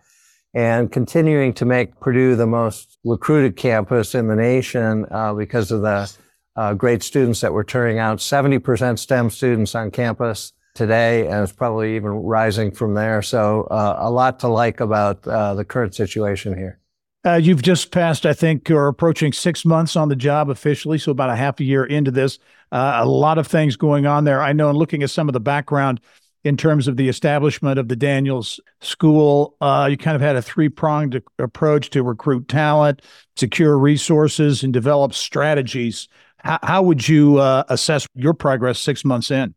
and 0.53 0.91
continuing 0.91 1.53
to 1.53 1.65
make 1.65 1.99
Purdue 1.99 2.35
the 2.35 2.47
most 2.47 2.99
recruited 3.03 3.55
campus 3.55 4.13
in 4.13 4.27
the 4.27 4.35
nation 4.35 5.05
uh, 5.09 5.33
because 5.33 5.71
of 5.71 5.81
the 5.81 6.11
uh, 6.55 6.73
great 6.73 7.01
students 7.01 7.41
that 7.41 7.53
we're 7.53 7.63
turning 7.63 7.99
out. 7.99 8.19
70% 8.19 8.99
STEM 8.99 9.29
students 9.29 9.73
on 9.73 9.89
campus 9.89 10.53
today, 10.75 11.27
and 11.27 11.43
it's 11.43 11.51
probably 11.51 11.95
even 11.95 12.11
rising 12.11 12.71
from 12.71 12.93
there. 12.93 13.21
So 13.21 13.63
uh, 13.71 13.97
a 13.99 14.11
lot 14.11 14.39
to 14.39 14.47
like 14.47 14.79
about 14.79 15.27
uh, 15.27 15.55
the 15.55 15.65
current 15.65 15.95
situation 15.95 16.57
here. 16.57 16.79
Uh, 17.25 17.35
you've 17.35 17.61
just 17.61 17.91
passed, 17.91 18.25
I 18.25 18.33
think, 18.33 18.67
you're 18.67 18.89
approaching 18.89 19.31
six 19.31 19.63
months 19.63 19.95
on 19.95 20.09
the 20.09 20.15
job 20.15 20.49
officially, 20.49 20.97
so 20.97 21.11
about 21.11 21.29
a 21.29 21.37
half 21.37 21.59
a 21.61 21.63
year 21.63 21.85
into 21.85 22.11
this. 22.11 22.37
Uh, 22.71 22.99
a 23.01 23.05
lot 23.07 23.37
of 23.37 23.47
things 23.47 23.77
going 23.77 24.05
on 24.05 24.25
there. 24.25 24.41
I 24.41 24.51
know, 24.51 24.69
in 24.69 24.75
looking 24.75 25.03
at 25.03 25.09
some 25.09 25.29
of 25.29 25.33
the 25.33 25.39
background, 25.39 26.01
in 26.43 26.57
terms 26.57 26.87
of 26.87 26.97
the 26.97 27.07
establishment 27.07 27.79
of 27.79 27.87
the 27.87 27.95
Daniels 27.95 28.59
School. 28.81 29.55
Uh, 29.61 29.87
you 29.89 29.97
kind 29.97 30.15
of 30.15 30.21
had 30.21 30.35
a 30.35 30.41
three 30.41 30.69
pronged 30.69 31.21
approach 31.39 31.89
to 31.91 32.03
recruit 32.03 32.47
talent, 32.47 33.01
secure 33.35 33.77
resources, 33.77 34.63
and 34.63 34.73
develop 34.73 35.13
strategies. 35.13 36.07
How, 36.37 36.59
how 36.61 36.81
would 36.83 37.07
you 37.07 37.37
uh, 37.37 37.63
assess 37.69 38.05
your 38.15 38.33
progress 38.33 38.79
six 38.79 39.05
months 39.05 39.31
in? 39.31 39.55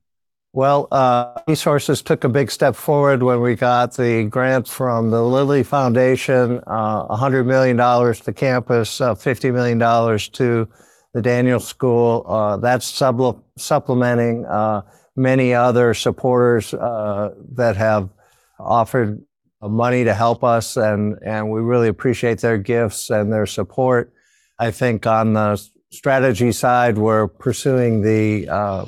Well, 0.53 0.89
uh, 0.91 1.39
resources 1.47 2.01
took 2.01 2.25
a 2.25 2.31
big 2.31 2.51
step 2.51 2.77
forward 2.77 3.23
when 3.23 3.43
we 3.43 3.57
got 3.57 3.95
the 3.95 4.25
grant 4.25 4.67
from 4.67 5.11
the 5.11 5.23
Lilly 5.23 5.63
Foundation, 5.63 6.63
uh, 6.67 7.07
$100 7.09 7.45
million 7.45 7.77
to 7.77 8.33
campus, 8.33 9.03
uh, 9.03 9.15
$50 9.15 9.53
million 9.53 9.79
to 9.79 10.67
the 11.13 11.21
Daniels 11.21 11.69
School. 11.69 12.25
Uh, 12.27 12.57
that's 12.57 12.87
supplementing 12.87 14.47
uh, 14.47 14.81
many 15.17 15.55
other 15.55 15.95
supporters 15.95 16.75
uh, 16.75 17.35
that 17.53 17.77
have 17.77 18.11
offered 18.59 19.23
money 19.63 20.05
to 20.05 20.15
help 20.15 20.45
us, 20.45 20.77
and, 20.77 21.19
and 21.25 21.51
we 21.51 21.61
really 21.61 21.89
appreciate 21.89 22.41
their 22.41 22.59
gifts 22.59 23.11
and 23.11 23.33
their 23.33 23.47
support. 23.47 24.13
I 24.59 24.71
think 24.71 25.07
on 25.07 25.33
the 25.33 25.63
strategy 25.91 26.53
side, 26.53 26.99
we're 26.99 27.29
pursuing 27.29 28.03
the 28.03 28.49
uh, 28.49 28.87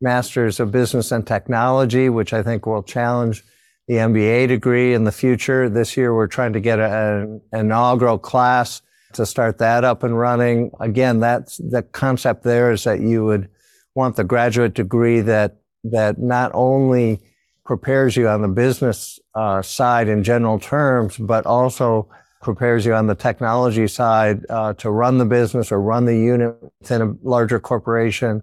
Masters 0.00 0.60
of 0.60 0.70
Business 0.70 1.12
and 1.12 1.26
Technology, 1.26 2.08
which 2.08 2.32
I 2.32 2.42
think 2.42 2.66
will 2.66 2.82
challenge 2.82 3.42
the 3.88 3.94
MBA 3.94 4.48
degree 4.48 4.94
in 4.94 5.04
the 5.04 5.12
future. 5.12 5.68
This 5.68 5.96
year, 5.96 6.14
we're 6.14 6.26
trying 6.26 6.52
to 6.52 6.60
get 6.60 6.78
an 6.78 7.40
inaugural 7.52 8.18
class 8.18 8.82
to 9.14 9.24
start 9.24 9.58
that 9.58 9.84
up 9.84 10.02
and 10.02 10.18
running. 10.18 10.70
Again, 10.80 11.20
that's 11.20 11.56
the 11.58 11.82
concept 11.82 12.42
there 12.42 12.72
is 12.72 12.84
that 12.84 13.00
you 13.00 13.24
would 13.24 13.48
want 13.96 14.14
the 14.14 14.24
graduate 14.24 14.74
degree 14.74 15.20
that 15.20 15.56
that 15.82 16.18
not 16.18 16.50
only 16.54 17.20
prepares 17.64 18.16
you 18.16 18.28
on 18.28 18.42
the 18.42 18.48
business 18.48 19.18
uh, 19.34 19.62
side 19.62 20.08
in 20.08 20.22
general 20.22 20.58
terms, 20.58 21.16
but 21.16 21.46
also 21.46 22.08
prepares 22.42 22.84
you 22.84 22.94
on 22.94 23.06
the 23.06 23.14
technology 23.14 23.88
side 23.88 24.44
uh, 24.50 24.72
to 24.74 24.90
run 24.90 25.18
the 25.18 25.24
business 25.24 25.72
or 25.72 25.80
run 25.80 26.04
the 26.04 26.16
unit 26.16 26.54
within 26.80 27.02
a 27.02 27.14
larger 27.22 27.58
corporation, 27.58 28.42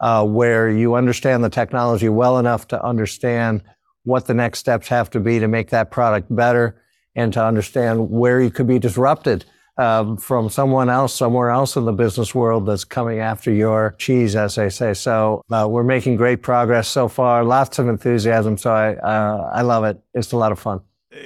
uh, 0.00 0.24
where 0.24 0.70
you 0.70 0.94
understand 0.94 1.42
the 1.42 1.50
technology 1.50 2.08
well 2.08 2.38
enough 2.38 2.68
to 2.68 2.82
understand 2.82 3.62
what 4.04 4.26
the 4.26 4.34
next 4.34 4.60
steps 4.60 4.88
have 4.88 5.10
to 5.10 5.20
be 5.20 5.38
to 5.38 5.48
make 5.48 5.70
that 5.70 5.90
product 5.90 6.34
better 6.34 6.80
and 7.16 7.32
to 7.32 7.44
understand 7.44 8.10
where 8.10 8.40
you 8.40 8.50
could 8.50 8.66
be 8.66 8.78
disrupted 8.78 9.44
um, 9.76 10.16
from 10.16 10.48
someone 10.48 10.88
else 10.88 11.14
somewhere 11.14 11.50
else 11.50 11.76
in 11.76 11.84
the 11.84 11.92
business 11.92 12.34
world 12.34 12.66
that's 12.66 12.84
coming 12.84 13.18
after 13.18 13.52
your 13.52 13.94
cheese, 13.98 14.36
as 14.36 14.54
they 14.54 14.68
say. 14.68 14.94
So 14.94 15.42
uh, 15.50 15.66
we're 15.68 15.82
making 15.82 16.16
great 16.16 16.42
progress 16.42 16.88
so 16.88 17.08
far. 17.08 17.44
Lots 17.44 17.78
of 17.78 17.88
enthusiasm. 17.88 18.56
So 18.56 18.72
I 18.72 18.94
uh, 18.94 19.50
I 19.52 19.62
love 19.62 19.84
it. 19.84 20.00
It's 20.14 20.32
a 20.32 20.36
lot 20.36 20.52
of 20.52 20.58
fun. 20.58 20.80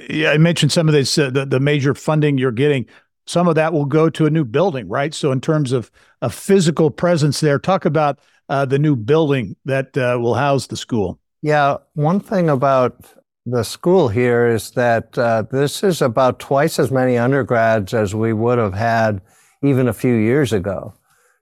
Yeah, 0.09 0.31
I 0.31 0.37
mentioned 0.37 0.71
some 0.71 0.87
of 0.87 0.93
this 0.93 1.17
uh, 1.17 1.29
the, 1.29 1.45
the 1.45 1.59
major 1.59 1.93
funding 1.93 2.37
you're 2.37 2.51
getting. 2.51 2.85
Some 3.25 3.47
of 3.47 3.55
that 3.55 3.73
will 3.73 3.85
go 3.85 4.09
to 4.09 4.25
a 4.25 4.29
new 4.29 4.43
building, 4.43 4.87
right? 4.87 5.13
So 5.13 5.31
in 5.31 5.39
terms 5.39 5.71
of 5.71 5.91
a 6.21 6.31
physical 6.31 6.89
presence 6.89 7.41
there, 7.41 7.59
talk 7.59 7.85
about 7.85 8.19
uh, 8.49 8.65
the 8.65 8.79
new 8.79 8.95
building 8.95 9.55
that 9.65 9.95
uh, 9.95 10.17
will 10.19 10.33
house 10.33 10.65
the 10.65 10.75
school. 10.75 11.19
Yeah, 11.41 11.77
one 11.93 12.19
thing 12.19 12.49
about 12.49 13.05
the 13.51 13.63
school 13.63 14.07
here 14.07 14.47
is 14.47 14.71
that 14.71 15.17
uh, 15.17 15.43
this 15.51 15.83
is 15.83 16.01
about 16.01 16.39
twice 16.39 16.79
as 16.79 16.91
many 16.91 17.17
undergrads 17.17 17.93
as 17.93 18.13
we 18.13 18.33
would 18.33 18.57
have 18.57 18.73
had 18.73 19.21
even 19.63 19.87
a 19.87 19.93
few 19.93 20.13
years 20.13 20.53
ago. 20.53 20.93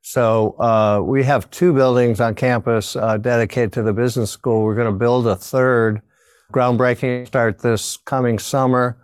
So 0.02 0.52
uh, 0.60 1.02
we 1.04 1.24
have 1.24 1.50
two 1.52 1.74
buildings 1.74 2.22
on 2.22 2.36
campus 2.36 2.96
uh, 2.96 3.18
dedicated 3.18 3.74
to 3.74 3.84
the 3.84 3.94
business 3.94 4.32
school. 4.32 4.64
We're 4.64 4.76
going 4.76 4.92
to 4.92 4.98
build 4.98 5.28
a 5.28 5.36
third. 5.36 6.02
Groundbreaking 6.54 7.28
start 7.28 7.60
this 7.60 7.98
coming 7.98 8.40
summer. 8.40 8.98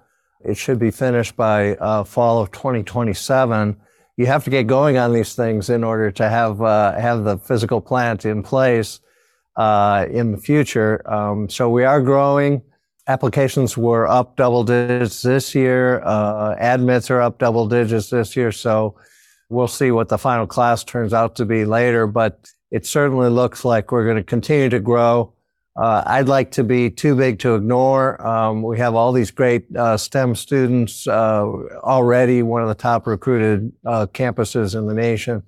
It 0.45 0.55
should 0.55 0.79
be 0.79 0.91
finished 0.91 1.35
by 1.35 1.75
uh, 1.75 2.03
fall 2.05 2.41
of 2.41 2.51
2027. 2.51 3.75
You 4.15 4.25
have 4.27 4.43
to 4.45 4.49
get 4.49 4.67
going 4.67 4.97
on 4.97 5.13
these 5.13 5.35
things 5.35 5.69
in 5.69 5.83
order 5.83 6.11
to 6.11 6.29
have 6.29 6.61
uh, 6.61 6.99
have 6.99 7.23
the 7.23 7.37
physical 7.37 7.81
plant 7.81 8.25
in 8.25 8.43
place 8.43 8.99
uh, 9.57 10.05
in 10.09 10.31
the 10.31 10.37
future. 10.37 11.01
Um, 11.11 11.49
so 11.49 11.69
we 11.69 11.83
are 11.83 12.01
growing 12.01 12.61
applications 13.07 13.77
were 13.77 14.07
up 14.07 14.35
double 14.35 14.63
digits 14.63 15.21
this 15.21 15.53
year. 15.53 16.01
Uh, 16.03 16.55
admits 16.57 17.11
are 17.11 17.21
up 17.21 17.37
double 17.37 17.67
digits 17.67 18.09
this 18.09 18.35
year. 18.35 18.51
So 18.51 18.95
we'll 19.49 19.67
see 19.67 19.91
what 19.91 20.09
the 20.09 20.17
final 20.17 20.47
class 20.47 20.83
turns 20.83 21.13
out 21.13 21.35
to 21.35 21.45
be 21.45 21.65
later. 21.65 22.07
But 22.07 22.49
it 22.71 22.85
certainly 22.85 23.29
looks 23.29 23.63
like 23.65 23.91
we're 23.91 24.05
going 24.05 24.17
to 24.17 24.23
continue 24.23 24.69
to 24.69 24.79
grow. 24.79 25.33
Uh, 25.75 26.03
I'd 26.05 26.27
like 26.27 26.51
to 26.51 26.63
be 26.63 26.89
too 26.89 27.15
big 27.15 27.39
to 27.39 27.55
ignore. 27.55 28.25
Um, 28.25 28.61
we 28.61 28.77
have 28.77 28.93
all 28.93 29.11
these 29.11 29.31
great 29.31 29.65
uh, 29.75 29.97
STEM 29.97 30.35
students 30.35 31.07
uh, 31.07 31.45
already, 31.83 32.43
one 32.43 32.61
of 32.61 32.67
the 32.67 32.75
top 32.75 33.07
recruited 33.07 33.71
uh, 33.85 34.05
campuses 34.07 34.75
in 34.75 34.85
the 34.87 34.93
nation. 34.93 35.41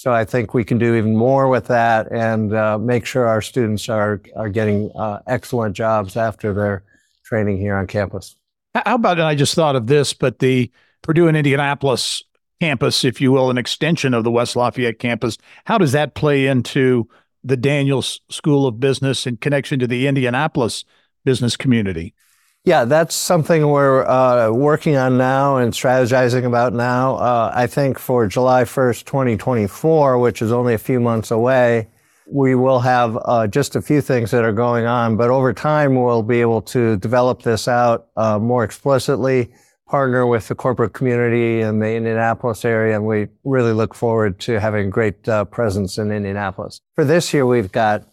So 0.00 0.14
I 0.14 0.24
think 0.24 0.54
we 0.54 0.64
can 0.64 0.78
do 0.78 0.94
even 0.94 1.14
more 1.14 1.50
with 1.50 1.66
that 1.66 2.10
and 2.10 2.54
uh, 2.54 2.78
make 2.78 3.04
sure 3.04 3.26
our 3.26 3.42
students 3.42 3.86
are 3.90 4.22
are 4.34 4.48
getting 4.48 4.90
uh, 4.96 5.20
excellent 5.26 5.76
jobs 5.76 6.16
after 6.16 6.54
their 6.54 6.84
training 7.22 7.58
here 7.58 7.76
on 7.76 7.86
campus. 7.86 8.34
How 8.74 8.94
about, 8.94 9.18
and 9.18 9.28
I 9.28 9.34
just 9.34 9.54
thought 9.54 9.76
of 9.76 9.88
this, 9.88 10.14
but 10.14 10.38
the 10.38 10.70
Purdue 11.02 11.28
and 11.28 11.36
Indianapolis 11.36 12.22
campus, 12.62 13.04
if 13.04 13.20
you 13.20 13.30
will, 13.30 13.50
an 13.50 13.58
extension 13.58 14.14
of 14.14 14.24
the 14.24 14.30
West 14.30 14.56
Lafayette 14.56 14.98
campus, 14.98 15.36
how 15.66 15.76
does 15.76 15.92
that 15.92 16.14
play 16.14 16.46
into 16.46 17.06
the 17.44 17.58
Daniels 17.58 18.22
School 18.30 18.66
of 18.66 18.80
Business 18.80 19.26
in 19.26 19.36
connection 19.36 19.78
to 19.80 19.86
the 19.86 20.06
Indianapolis 20.06 20.82
business 21.26 21.58
community? 21.58 22.14
Yeah, 22.64 22.84
that's 22.84 23.14
something 23.14 23.66
we're 23.68 24.06
uh, 24.06 24.50
working 24.50 24.94
on 24.94 25.16
now 25.16 25.56
and 25.56 25.72
strategizing 25.72 26.44
about 26.44 26.74
now. 26.74 27.16
Uh, 27.16 27.50
I 27.54 27.66
think 27.66 27.98
for 27.98 28.26
July 28.26 28.64
1st, 28.64 29.04
2024, 29.04 30.18
which 30.18 30.42
is 30.42 30.52
only 30.52 30.74
a 30.74 30.78
few 30.78 31.00
months 31.00 31.30
away, 31.30 31.88
we 32.30 32.54
will 32.54 32.80
have 32.80 33.18
uh, 33.24 33.46
just 33.46 33.76
a 33.76 33.82
few 33.82 34.02
things 34.02 34.30
that 34.32 34.44
are 34.44 34.52
going 34.52 34.84
on, 34.84 35.16
but 35.16 35.30
over 35.30 35.54
time 35.54 35.94
we'll 35.94 36.22
be 36.22 36.42
able 36.42 36.60
to 36.62 36.98
develop 36.98 37.40
this 37.42 37.66
out 37.66 38.08
uh, 38.18 38.38
more 38.38 38.62
explicitly, 38.62 39.54
partner 39.88 40.26
with 40.26 40.46
the 40.48 40.54
corporate 40.54 40.92
community 40.92 41.62
in 41.62 41.78
the 41.78 41.94
Indianapolis 41.94 42.66
area, 42.66 42.94
and 42.94 43.06
we 43.06 43.28
really 43.42 43.72
look 43.72 43.94
forward 43.94 44.38
to 44.40 44.60
having 44.60 44.90
great 44.90 45.26
uh, 45.30 45.46
presence 45.46 45.96
in 45.96 46.12
Indianapolis. 46.12 46.82
For 46.94 47.06
this 47.06 47.32
year, 47.32 47.46
we've 47.46 47.72
got 47.72 48.04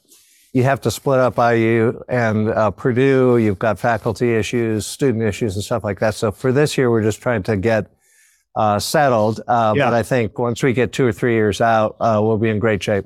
you 0.58 0.64
have 0.64 0.82
to 0.82 0.90
split 0.90 1.20
up 1.20 1.38
IU 1.38 2.02
and 2.10 2.50
uh, 2.50 2.72
Purdue. 2.72 3.38
You've 3.38 3.60
got 3.60 3.78
faculty 3.78 4.34
issues, 4.34 4.88
student 4.88 5.24
issues, 5.24 5.54
and 5.54 5.64
stuff 5.64 5.84
like 5.84 6.00
that. 6.00 6.16
So 6.16 6.32
for 6.32 6.52
this 6.52 6.80
year, 6.80 6.90
we're 6.90 7.04
just 7.04 7.22
trying 7.22 7.44
to 7.44 7.56
get 7.56 7.92
uh, 8.56 8.80
settled. 8.80 9.40
Uh, 9.48 9.76
yeah. 9.78 9.86
But 9.86 9.94
I 9.94 10.02
think 10.02 10.40
once 10.40 10.64
we 10.64 10.74
get 10.74 10.94
two 10.94 11.06
or 11.06 11.14
three 11.14 11.36
years 11.36 11.62
out, 11.62 11.96
we'll 12.00 12.40
be 12.40 12.50
in 12.50 12.58
great 12.58 12.82
shape. 12.82 13.06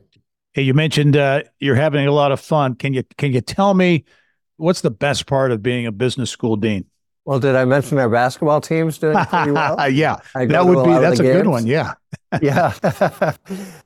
Hey, 0.54 0.62
you 0.62 0.74
mentioned 0.74 1.18
uh, 1.18 1.44
you're 1.60 1.76
having 1.76 2.08
a 2.08 2.12
lot 2.14 2.32
of 2.32 2.40
fun. 2.40 2.76
Can 2.76 2.94
you 2.94 3.04
can 3.18 3.34
you 3.34 3.42
tell 3.42 3.74
me 3.74 4.06
what's 4.56 4.80
the 4.80 4.92
best 4.92 5.26
part 5.26 5.52
of 5.52 5.62
being 5.62 5.86
a 5.86 5.92
business 5.92 6.30
school 6.30 6.56
dean? 6.56 6.86
Well, 7.26 7.40
did 7.40 7.56
I 7.56 7.66
mention 7.66 8.00
our 8.00 8.10
basketball 8.10 8.62
team's 8.62 8.98
doing 8.98 9.18
pretty 9.30 9.52
well? 9.52 9.90
yeah, 9.90 10.18
that 10.36 10.66
would 10.66 10.86
be 10.86 10.92
that's 10.92 11.20
a 11.20 11.24
games. 11.24 11.36
good 11.36 11.48
one. 11.48 11.68
Yeah, 11.68 11.96
yeah. 12.42 12.74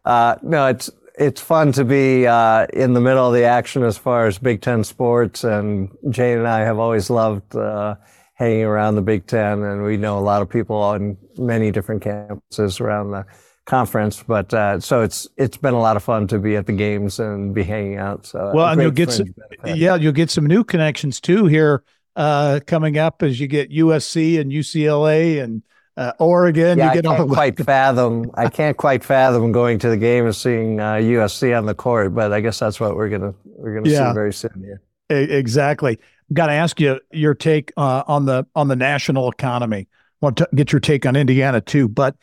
uh, 0.06 0.36
no, 0.44 0.68
it's 0.68 0.92
it's 1.18 1.42
fun 1.42 1.72
to 1.74 1.86
be 1.86 2.28
uh, 2.28 2.68
in 2.74 2.94
the 2.94 3.02
middle 3.02 3.28
of 3.28 3.34
the 3.34 3.44
action 3.44 3.84
as 3.84 3.98
far 3.98 4.28
as 4.28 4.38
Big 4.38 4.62
Ten 4.62 4.84
sports, 4.84 5.44
and 5.44 5.90
Jane 6.10 6.40
and 6.40 6.48
I 6.48 6.62
have 6.62 6.80
always 6.80 7.10
loved 7.10 7.56
uh, 7.56 7.96
hanging 8.34 8.64
around 8.64 8.96
the 8.96 9.02
Big 9.02 9.28
Ten, 9.28 9.64
and 9.64 9.84
we 9.84 9.98
know 9.98 10.18
a 10.18 10.22
lot 10.22 10.42
of 10.42 10.50
people 10.50 10.76
on 10.76 11.18
many 11.38 11.72
different 11.72 12.04
campuses 12.04 12.80
around 12.80 13.12
the 13.12 13.26
conference. 13.66 14.24
But 14.24 14.54
uh, 14.54 14.80
so 14.80 15.02
it's 15.02 15.28
it's 15.38 15.58
been 15.58 15.74
a 15.74 15.80
lot 15.80 15.96
of 15.96 16.04
fun 16.04 16.28
to 16.28 16.40
be 16.40 16.56
at 16.56 16.68
the 16.68 16.74
games 16.74 17.20
and 17.20 17.54
be 17.54 17.64
hanging 17.64 17.98
out. 17.98 18.26
So 18.26 18.52
well, 18.54 18.68
and 18.68 18.82
you'll 18.82 18.92
get 18.92 19.12
some, 19.12 19.34
yeah, 19.66 19.96
you'll 19.96 20.14
get 20.14 20.30
some 20.30 20.46
new 20.46 20.64
connections 20.64 21.20
too 21.22 21.46
here 21.46 21.84
uh, 22.16 22.60
coming 22.66 22.98
up 22.98 23.24
as 23.24 23.40
you 23.40 23.48
get 23.48 23.72
USC 23.72 24.40
and 24.40 24.52
UCLA 24.52 25.44
and 25.44 25.64
uh, 25.98 26.14
Oregon. 26.20 26.78
Yeah, 26.78 26.94
you 26.94 27.02
get 27.02 27.08
I 27.08 27.18
can't 27.18 27.30
quite 27.30 27.58
fathom. 27.66 28.32
I 28.34 28.50
can't 28.50 28.78
quite 28.78 29.04
fathom 29.04 29.52
going 29.52 29.80
to 29.80 29.90
the 29.90 29.98
game 29.98 30.26
and 30.26 30.36
seeing 30.36 30.78
USC 30.78 31.54
uh, 31.54 31.58
on 31.58 31.66
the 31.66 31.76
court, 31.76 32.14
but 32.14 32.34
I 32.34 32.42
guess 32.42 32.60
that's 32.60 32.80
what 32.80 32.96
we're 32.96 33.10
gonna 33.10 33.34
we're 33.46 33.76
gonna 33.76 33.90
yeah, 33.90 34.10
see 34.10 34.14
very 34.14 34.34
soon 34.34 34.64
here. 34.64 34.82
Exactly. 35.10 36.00
Got 36.34 36.48
to 36.48 36.54
ask 36.54 36.80
you 36.80 37.00
your 37.12 37.36
take 37.36 37.72
uh, 37.78 38.04
on 38.08 38.26
the 38.26 38.46
on 38.56 38.68
the 38.68 38.76
national 38.76 39.32
economy. 39.32 39.88
Want 40.22 40.38
to 40.38 40.50
get 40.56 40.72
your 40.72 40.80
take 40.80 41.06
on 41.06 41.16
Indiana 41.16 41.62
too, 41.62 41.88
but 41.88 42.16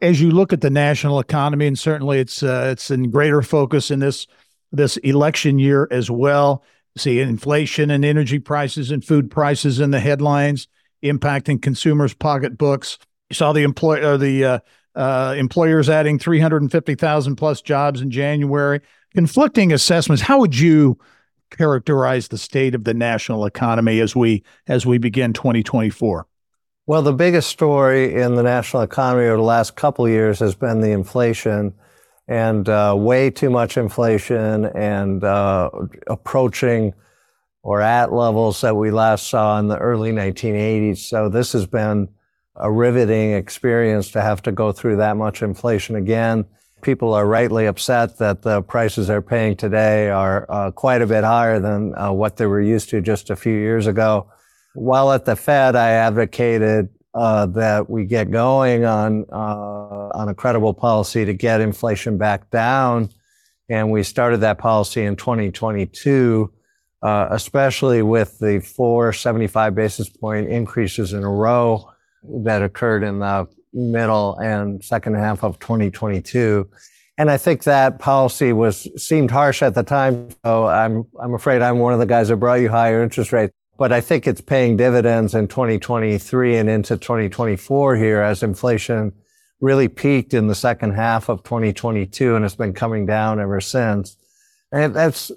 as 0.00 0.20
you 0.20 0.30
look 0.30 0.52
at 0.52 0.62
the 0.62 0.70
national 0.70 1.20
economy, 1.20 1.66
and 1.66 1.78
certainly 1.78 2.18
it's 2.18 2.42
uh, 2.42 2.68
it's 2.72 2.90
in 2.90 3.10
greater 3.10 3.42
focus 3.42 3.90
in 3.90 4.00
this 4.00 4.26
this 4.72 4.96
election 4.98 5.58
year 5.58 5.88
as 5.90 6.10
well. 6.10 6.64
See 6.96 7.20
inflation 7.20 7.90
and 7.90 8.04
energy 8.04 8.40
prices 8.40 8.90
and 8.90 9.04
food 9.04 9.30
prices 9.30 9.78
in 9.78 9.90
the 9.90 10.00
headlines 10.00 10.66
impacting 11.02 11.60
consumers' 11.60 12.14
pocketbooks. 12.14 12.98
You 13.28 13.34
saw 13.34 13.52
the 13.52 13.62
employ 13.62 14.02
uh, 14.02 14.16
the 14.16 14.44
uh, 14.44 14.58
uh, 14.94 15.34
employers 15.36 15.88
adding 15.88 16.18
350,000 16.18 17.36
plus 17.36 17.62
jobs 17.62 18.00
in 18.00 18.10
January. 18.10 18.80
Conflicting 19.14 19.72
assessments. 19.72 20.22
How 20.22 20.38
would 20.38 20.58
you 20.58 20.98
characterize 21.50 22.28
the 22.28 22.38
state 22.38 22.74
of 22.74 22.84
the 22.84 22.94
national 22.94 23.44
economy 23.44 24.00
as 24.00 24.14
we 24.14 24.44
as 24.66 24.86
we 24.86 24.98
begin 24.98 25.32
2024? 25.32 26.26
Well, 26.86 27.02
the 27.02 27.12
biggest 27.12 27.50
story 27.50 28.20
in 28.20 28.34
the 28.34 28.42
national 28.42 28.82
economy 28.82 29.26
over 29.26 29.36
the 29.36 29.42
last 29.42 29.76
couple 29.76 30.08
years 30.08 30.40
has 30.40 30.54
been 30.54 30.80
the 30.80 30.90
inflation 30.90 31.74
and 32.26 32.68
uh, 32.68 32.94
way 32.96 33.30
too 33.30 33.50
much 33.50 33.76
inflation 33.76 34.66
and 34.66 35.22
uh, 35.22 35.70
approaching 36.06 36.94
or 37.62 37.80
at 37.80 38.12
levels 38.12 38.60
that 38.62 38.76
we 38.76 38.90
last 38.90 39.28
saw 39.28 39.58
in 39.58 39.68
the 39.68 39.78
early 39.78 40.12
1980s. 40.12 40.98
So 40.98 41.28
this 41.28 41.52
has 41.52 41.66
been 41.66 42.08
a 42.56 42.70
riveting 42.70 43.32
experience 43.32 44.10
to 44.12 44.20
have 44.20 44.42
to 44.42 44.52
go 44.52 44.72
through 44.72 44.96
that 44.96 45.16
much 45.16 45.42
inflation 45.42 45.96
again. 45.96 46.44
People 46.82 47.12
are 47.12 47.26
rightly 47.26 47.66
upset 47.66 48.18
that 48.18 48.42
the 48.42 48.62
prices 48.62 49.08
they're 49.08 49.20
paying 49.20 49.56
today 49.56 50.08
are 50.08 50.46
uh, 50.48 50.70
quite 50.70 51.02
a 51.02 51.06
bit 51.06 51.24
higher 51.24 51.58
than 51.60 51.94
uh, 51.96 52.10
what 52.10 52.36
they 52.36 52.46
were 52.46 52.60
used 52.62 52.88
to 52.90 53.02
just 53.02 53.28
a 53.28 53.36
few 53.36 53.52
years 53.52 53.86
ago. 53.86 54.30
While 54.74 55.12
at 55.12 55.26
the 55.26 55.36
Fed, 55.36 55.76
I 55.76 55.90
advocated 55.90 56.88
uh, 57.12 57.46
that 57.46 57.90
we 57.90 58.04
get 58.04 58.30
going 58.30 58.84
on 58.84 59.26
uh, 59.32 60.10
on 60.14 60.28
a 60.28 60.34
credible 60.34 60.72
policy 60.72 61.24
to 61.24 61.34
get 61.34 61.60
inflation 61.60 62.16
back 62.16 62.50
down, 62.50 63.10
and 63.68 63.90
we 63.90 64.02
started 64.02 64.38
that 64.38 64.58
policy 64.58 65.02
in 65.02 65.16
2022. 65.16 66.52
Uh, 67.02 67.28
especially 67.30 68.02
with 68.02 68.38
the 68.38 68.60
four 68.60 69.12
75 69.12 69.74
basis 69.74 70.08
point 70.08 70.48
increases 70.48 71.12
in 71.12 71.22
a 71.22 71.30
row 71.30 71.90
that 72.22 72.62
occurred 72.62 73.02
in 73.02 73.20
the 73.20 73.48
middle 73.72 74.36
and 74.38 74.84
second 74.84 75.14
half 75.14 75.42
of 75.42 75.58
2022. 75.58 76.68
And 77.16 77.30
I 77.30 77.36
think 77.36 77.64
that 77.64 77.98
policy 77.98 78.52
was 78.52 78.88
seemed 78.96 79.30
harsh 79.30 79.62
at 79.62 79.74
the 79.74 79.82
time. 79.82 80.30
So 80.44 80.66
I'm 80.66 81.04
I'm 81.20 81.34
afraid 81.34 81.62
I'm 81.62 81.78
one 81.78 81.92
of 81.92 81.98
the 81.98 82.06
guys 82.06 82.28
that 82.28 82.36
brought 82.36 82.60
you 82.60 82.70
higher 82.70 83.02
interest 83.02 83.32
rates. 83.32 83.52
But 83.78 83.92
I 83.92 84.00
think 84.00 84.26
it's 84.26 84.42
paying 84.42 84.76
dividends 84.76 85.34
in 85.34 85.48
2023 85.48 86.56
and 86.56 86.68
into 86.68 86.98
2024 86.98 87.96
here 87.96 88.20
as 88.20 88.42
inflation 88.42 89.12
really 89.60 89.88
peaked 89.88 90.34
in 90.34 90.46
the 90.48 90.54
second 90.54 90.92
half 90.92 91.28
of 91.28 91.42
2022 91.44 92.36
and 92.36 92.44
it's 92.44 92.54
been 92.54 92.72
coming 92.72 93.06
down 93.06 93.40
ever 93.40 93.60
since. 93.60 94.16
And 94.72 94.94
that's 94.94 95.30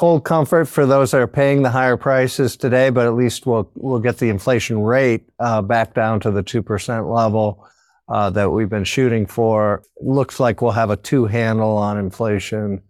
cold 0.00 0.24
comfort 0.24 0.64
for 0.64 0.86
those 0.86 1.10
that 1.10 1.20
are 1.20 1.26
paying 1.26 1.60
the 1.60 1.68
higher 1.68 1.98
prices 1.98 2.56
today, 2.56 2.88
but 2.88 3.06
at 3.06 3.12
least 3.12 3.44
we'll 3.44 3.70
we'll 3.74 4.00
get 4.00 4.16
the 4.16 4.30
inflation 4.30 4.82
rate 4.82 5.28
uh, 5.38 5.60
back 5.60 5.92
down 5.92 6.18
to 6.18 6.30
the 6.30 6.42
two 6.42 6.62
percent 6.62 7.06
level 7.06 7.68
uh, 8.08 8.30
that 8.30 8.50
we've 8.50 8.70
been 8.70 8.82
shooting 8.82 9.26
for. 9.26 9.82
Looks 10.00 10.40
like 10.40 10.62
we'll 10.62 10.70
have 10.70 10.88
a 10.88 10.96
two 10.96 11.26
handle 11.26 11.76
on 11.76 11.98
inflation 11.98 12.80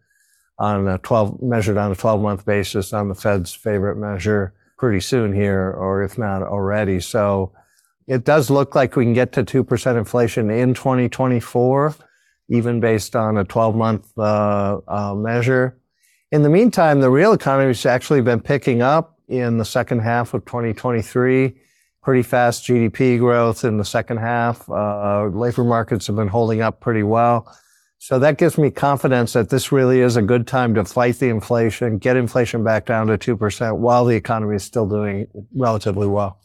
on 0.61 0.87
a 0.87 0.99
12 0.99 1.43
measured 1.43 1.76
on 1.76 1.90
a 1.90 1.97
12 1.97 2.23
month 2.23 2.47
basis 2.47 2.93
on 2.93 3.09
the 3.09 3.17
Fed's 3.17 3.52
favorite 3.52 3.97
measure 3.97 4.55
pretty 4.79 5.00
soon 5.00 5.33
here, 5.33 5.69
or 5.73 6.05
if 6.05 6.17
not 6.17 6.43
already. 6.45 7.00
So 7.00 7.50
it 8.07 8.25
does 8.25 8.50
look 8.50 8.76
like 8.76 8.95
we 8.95 9.05
can 9.05 9.14
get 9.14 9.33
to 9.33 9.43
2% 9.43 9.99
inflation 9.99 10.49
in 10.49 10.75
2024, 10.75 11.93
even 12.50 12.79
based 12.79 13.17
on 13.17 13.37
a 13.37 13.43
12 13.43 13.75
month 13.75 14.17
uh, 14.17 14.79
uh, 14.87 15.14
measure. 15.17 15.79
In 16.32 16.42
the 16.42 16.49
meantime, 16.49 17.00
the 17.00 17.10
real 17.10 17.32
economy 17.32 17.66
has 17.68 17.84
actually 17.84 18.20
been 18.20 18.40
picking 18.40 18.82
up 18.82 19.18
in 19.26 19.58
the 19.58 19.64
second 19.64 20.00
half 20.00 20.32
of 20.32 20.44
2023. 20.44 21.56
Pretty 22.02 22.22
fast 22.22 22.64
GDP 22.64 23.18
growth 23.18 23.64
in 23.64 23.78
the 23.78 23.84
second 23.84 24.18
half. 24.18 24.68
Uh, 24.70 25.26
labor 25.26 25.64
markets 25.64 26.06
have 26.06 26.16
been 26.16 26.28
holding 26.28 26.60
up 26.60 26.80
pretty 26.80 27.02
well. 27.02 27.52
So 27.99 28.18
that 28.20 28.38
gives 28.38 28.56
me 28.56 28.70
confidence 28.70 29.32
that 29.32 29.50
this 29.50 29.72
really 29.72 30.00
is 30.00 30.16
a 30.16 30.22
good 30.22 30.46
time 30.46 30.75
to 30.76 30.84
fight 30.84 31.16
the 31.16 31.28
inflation, 31.28 31.99
get 31.99 32.16
inflation 32.16 32.62
back 32.62 32.87
down 32.87 33.08
to 33.08 33.18
2% 33.18 33.78
while 33.78 34.04
the 34.04 34.14
economy 34.14 34.56
is 34.56 34.62
still 34.62 34.87
doing 34.87 35.26
relatively 35.52 36.06
well 36.06 36.40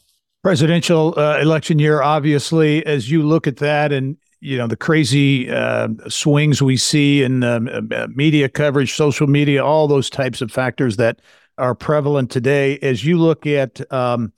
presidential 0.46 1.12
uh, 1.18 1.40
election 1.40 1.76
year, 1.76 2.00
obviously, 2.00 2.86
as 2.86 3.10
you 3.10 3.20
look 3.20 3.48
at 3.48 3.56
that 3.56 3.90
and 3.90 4.16
you 4.40 4.56
know 4.56 4.66
the 4.66 4.76
crazy 4.76 5.50
uh, 5.50 5.88
swings 6.08 6.62
we 6.62 6.76
see 6.76 7.22
in 7.22 7.42
um, 7.42 7.68
uh, 7.90 8.06
media 8.14 8.48
coverage, 8.48 8.94
social 8.94 9.26
media, 9.26 9.64
all 9.64 9.88
those 9.88 10.10
types 10.10 10.40
of 10.40 10.50
factors 10.50 10.96
that 10.96 11.20
are 11.58 11.74
prevalent 11.74 12.30
today. 12.30 12.78
As 12.78 13.04
you 13.04 13.18
look 13.18 13.46
at 13.46 13.90
um, 13.92 14.32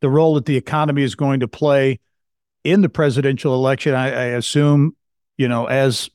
the 0.00 0.10
role 0.10 0.34
that 0.34 0.46
the 0.46 0.56
economy 0.56 1.02
is 1.02 1.14
going 1.14 1.40
to 1.40 1.48
play 1.48 2.00
in 2.64 2.80
the 2.80 2.88
presidential 2.88 3.54
election, 3.54 3.94
I, 3.94 4.06
I 4.06 4.24
assume 4.24 4.96
you 5.36 5.48
know 5.48 5.66
as 5.66 6.10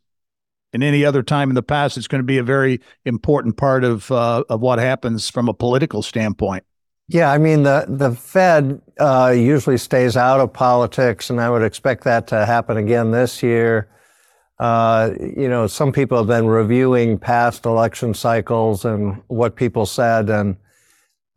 in 0.74 0.83
any 0.83 1.05
other 1.05 1.24
time 1.24 1.50
in 1.50 1.55
the 1.55 1.63
past, 1.63 1.95
it's 1.95 2.07
going 2.07 2.19
to 2.19 2.25
be 2.25 2.38
a 2.38 2.43
very 2.43 2.81
important 3.05 3.55
part 3.55 3.85
of 3.85 4.12
uh, 4.12 4.43
of 4.50 4.59
what 4.59 4.77
happens 4.77 5.29
from 5.29 5.47
a 5.47 5.53
political 5.53 6.01
standpoint. 6.01 6.64
Yeah, 7.07 7.31
I 7.31 7.38
mean 7.38 7.63
the 7.63 7.85
the 7.88 8.15
Fed 8.15 8.81
uh, 9.00 9.33
usually 9.35 9.77
stays 9.77 10.17
out 10.17 10.39
of 10.39 10.53
politics, 10.53 11.29
and 11.29 11.39
I 11.39 11.50
would 11.50 11.62
expect 11.62 12.03
that 12.05 12.27
to 12.27 12.45
happen 12.45 12.77
again 12.77 13.12
this 13.12 13.43
year. 13.43 13.89
Uh, 14.59 15.12
you 15.19 15.50
know, 15.50 15.67
some 15.67 15.91
people 15.91 16.17
have 16.17 16.27
been 16.27 16.47
reviewing 16.47 17.19
past 17.19 17.65
election 17.65 18.13
cycles 18.13 18.85
and 18.85 19.21
what 19.27 19.55
people 19.55 19.85
said, 19.85 20.29
and 20.29 20.55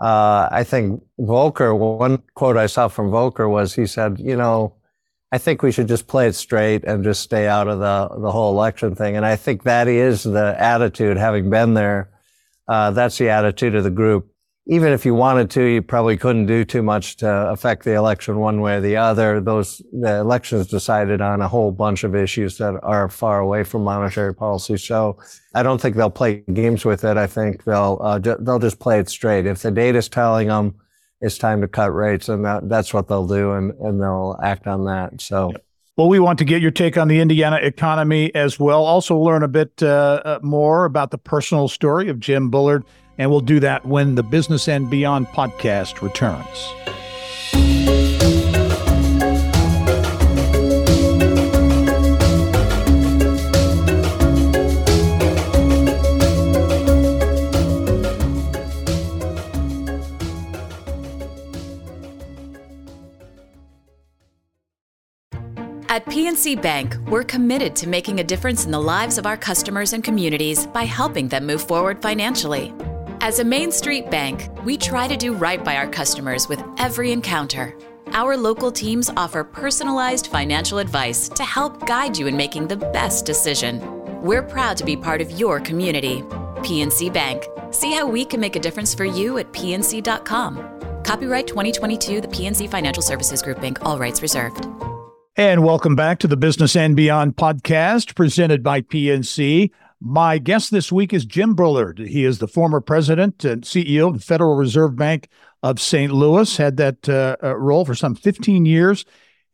uh, 0.01 0.49
I 0.51 0.65
think 0.65 1.03
Volcker. 1.21 1.77
One 1.77 2.23
quote 2.35 2.57
I 2.57 2.67
saw 2.67 2.89
from 2.89 3.11
Volcker 3.11 3.51
was 3.51 3.75
he 3.75 3.87
said, 3.87 4.19
"You 4.21 4.37
know, 4.37 4.75
I 5.33 5.39
think 5.39 5.63
we 5.63 5.73
should 5.73 5.89
just 5.89 6.07
play 6.07 6.29
it 6.29 6.35
straight 6.35 6.85
and 6.85 7.05
just 7.05 7.21
stay 7.23 7.47
out 7.47 7.69
of 7.69 7.79
the 7.81 8.09
the 8.21 8.31
whole 8.33 8.53
election 8.55 8.95
thing." 8.95 9.17
And 9.17 9.27
I 9.27 9.37
think 9.37 9.65
that 9.65 9.87
is 9.87 10.23
the 10.23 10.57
attitude, 10.59 11.19
having 11.19 11.51
been 11.51 11.75
there. 11.75 12.09
Uh, 12.69 12.91
that's 12.93 13.19
the 13.19 13.29
attitude 13.31 13.75
of 13.75 13.85
the 13.85 13.91
group 13.91 14.33
even 14.71 14.93
if 14.93 15.07
you 15.07 15.15
wanted 15.15 15.49
to, 15.51 15.63
you 15.63 15.81
probably 15.81 16.19
couldn't 16.19 16.45
do 16.45 16.63
too 16.63 16.83
much 16.83 17.17
to 17.17 17.29
affect 17.49 17.85
the 17.85 17.95
election 17.95 18.39
one 18.39 18.61
way 18.61 18.77
or 18.77 18.81
the 18.83 18.99
other. 18.99 19.41
Those 19.41 19.81
the 19.93 20.17
elections 20.17 20.67
decided 20.67 21.23
on 21.23 21.41
a 21.41 21.49
whole 21.49 21.73
bunch 21.73 22.05
of 22.05 22.15
issues 22.15 22.59
that 22.59 22.79
are 22.83 23.09
far 23.09 23.41
away 23.41 23.65
from 23.65 23.83
monetary 23.83 24.35
policy. 24.35 24.77
So 24.77 25.17
I 25.55 25.63
don't 25.63 25.81
think 25.81 25.97
they'll 25.97 26.11
play 26.11 26.45
games 26.53 26.85
with 26.85 27.03
it. 27.03 27.17
I 27.17 27.27
think 27.27 27.65
they'll 27.65 27.99
uh, 28.03 28.19
they'll 28.19 28.59
just 28.59 28.79
play 28.79 28.99
it 28.99 29.09
straight. 29.09 29.47
If 29.47 29.63
the 29.63 29.71
data's 29.71 30.09
telling 30.09 30.49
them 30.49 30.75
it's 31.23 31.39
time 31.39 31.63
to 31.63 31.69
cut 31.69 31.95
rates, 31.95 32.29
and 32.29 32.45
that, 32.45 32.69
that's 32.69 32.93
what 32.93 33.09
they'll 33.09 33.27
do, 33.27 33.53
and, 33.53 33.73
and 33.81 34.01
they'll 34.01 34.39
act 34.43 34.67
on 34.67 34.85
that. 34.85 35.21
So. 35.21 35.53
Well, 35.97 36.09
we 36.09 36.21
want 36.21 36.39
to 36.39 36.45
get 36.45 36.63
your 36.63 36.71
take 36.71 36.97
on 36.97 37.09
the 37.09 37.19
Indiana 37.19 37.57
economy 37.57 38.33
as 38.37 38.61
well. 38.61 38.85
Also, 38.85 39.19
learn 39.19 39.43
a 39.43 39.49
bit 39.49 39.83
uh, 39.83 40.23
uh 40.25 40.39
more 40.43 40.85
about 40.85 41.11
the 41.11 41.19
personal 41.19 41.67
story 41.67 42.09
of 42.09 42.21
Jim 42.21 42.51
Bullard 42.51 42.85
and 43.19 43.31
we'll 43.31 43.41
do 43.41 43.61
that 43.61 43.85
when 43.85 44.15
the 44.15 44.23
Business 44.23 44.69
and 44.69 44.89
Beyond 44.89 45.27
podcast 45.29 46.01
returns. 46.01 46.73
At 65.91 66.05
PNC 66.07 66.63
Bank, 66.63 66.97
we're 67.09 67.25
committed 67.25 67.75
to 67.77 67.89
making 67.89 68.21
a 68.21 68.25
difference 68.25 68.65
in 68.65 68.71
the 68.71 68.81
lives 68.81 69.19
of 69.19 69.27
our 69.27 69.37
customers 69.37 69.95
and 69.95 70.05
communities 70.05 70.65
by 70.69 70.85
helping 70.85 71.27
them 71.27 71.45
move 71.45 71.61
forward 71.61 72.01
financially. 72.01 72.73
As 73.21 73.41
a 73.41 73.45
Main 73.45 73.73
Street 73.73 74.13
bank, 74.13 74.49
we 74.65 74.77
try 74.77 75.09
to 75.09 75.17
do 75.17 75.35
right 75.35 75.63
by 75.65 75.77
our 75.77 75.89
customers 75.89 76.49
with 76.49 76.63
every 76.79 77.11
encounter. 77.11 77.77
Our 78.13 78.37
local 78.37 78.71
teams 78.71 79.11
offer 79.17 79.43
personalized 79.43 80.29
financial 80.29 80.79
advice 80.79 81.29
to 81.31 81.43
help 81.43 81.85
guide 81.85 82.17
you 82.17 82.29
in 82.29 82.37
making 82.37 82.69
the 82.69 82.77
best 82.77 83.27
decision. 83.27 83.83
We're 84.23 84.45
proud 84.45 84.77
to 84.77 84.85
be 84.85 84.97
part 84.97 85.21
of 85.21 85.33
your 85.33 85.59
community. 85.59 86.23
PNC 86.63 87.13
Bank. 87.13 87.45
See 87.73 87.93
how 87.93 88.07
we 88.07 88.25
can 88.25 88.39
make 88.39 88.55
a 88.55 88.61
difference 88.61 88.95
for 88.95 89.05
you 89.05 89.39
at 89.39 89.53
pnc.com. 89.53 91.03
Copyright 91.03 91.49
2022, 91.49 92.21
the 92.21 92.29
PNC 92.29 92.71
Financial 92.71 93.03
Services 93.03 93.43
Group 93.43 93.61
Bank, 93.61 93.79
all 93.85 93.99
rights 93.99 94.23
reserved. 94.23 94.69
And 95.35 95.65
welcome 95.65 95.97
back 95.97 96.21
to 96.21 96.29
the 96.29 96.37
Business 96.37 96.77
and 96.77 96.95
Beyond 96.95 97.37
podcast 97.37 98.15
presented 98.15 98.63
by 98.63 98.81
PNC. 98.81 99.71
My 100.01 100.39
guest 100.39 100.71
this 100.71 100.93
week 100.93 101.13
is 101.13 101.25
Jim 101.25 101.55
Bullard. 101.55 101.99
He 101.99 102.25
is 102.25 102.39
the 102.39 102.47
former 102.47 102.81
president 102.81 103.45
and 103.45 103.63
CEO 103.63 104.09
of 104.09 104.15
the 104.15 104.25
Federal 104.25 104.55
Reserve 104.55 104.95
Bank 104.95 105.29
of 105.65 105.81
St. 105.81 106.13
Louis, 106.13 106.57
had 106.57 106.77
that 106.77 107.09
uh, 107.09 107.37
uh, 107.43 107.57
role 107.57 107.85
for 107.85 107.97
some 107.97 108.15
15 108.15 108.65
years. 108.65 109.05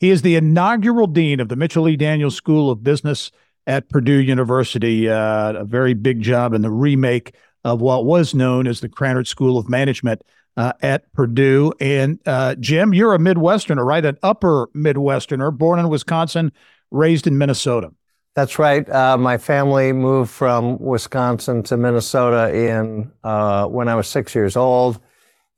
He 0.00 0.10
is 0.10 0.20
the 0.20 0.36
inaugural 0.36 1.06
dean 1.06 1.40
of 1.40 1.48
the 1.48 1.56
Mitchell 1.56 1.88
E. 1.88 1.96
Daniels 1.96 2.34
School 2.34 2.70
of 2.70 2.84
Business 2.84 3.30
at 3.66 3.88
Purdue 3.88 4.20
University, 4.20 5.08
uh, 5.08 5.54
a 5.54 5.64
very 5.64 5.94
big 5.94 6.20
job 6.20 6.52
in 6.52 6.60
the 6.60 6.70
remake 6.70 7.34
of 7.64 7.80
what 7.80 8.04
was 8.04 8.34
known 8.34 8.66
as 8.66 8.80
the 8.80 8.88
Krannert 8.90 9.26
School 9.26 9.56
of 9.56 9.70
Management 9.70 10.20
uh, 10.58 10.74
at 10.82 11.10
Purdue. 11.14 11.72
And 11.80 12.20
uh, 12.26 12.54
Jim, 12.56 12.92
you're 12.92 13.14
a 13.14 13.18
Midwesterner, 13.18 13.84
right? 13.84 14.04
An 14.04 14.18
upper 14.22 14.66
Midwesterner, 14.76 15.56
born 15.56 15.78
in 15.78 15.88
Wisconsin, 15.88 16.52
raised 16.90 17.26
in 17.26 17.38
Minnesota. 17.38 17.92
That's 18.34 18.58
right. 18.58 18.88
Uh, 18.88 19.16
my 19.16 19.38
family 19.38 19.92
moved 19.92 20.30
from 20.30 20.78
Wisconsin 20.80 21.62
to 21.64 21.76
Minnesota 21.76 22.52
in 22.52 23.12
uh, 23.22 23.66
when 23.66 23.88
I 23.88 23.94
was 23.94 24.08
six 24.08 24.34
years 24.34 24.56
old, 24.56 25.00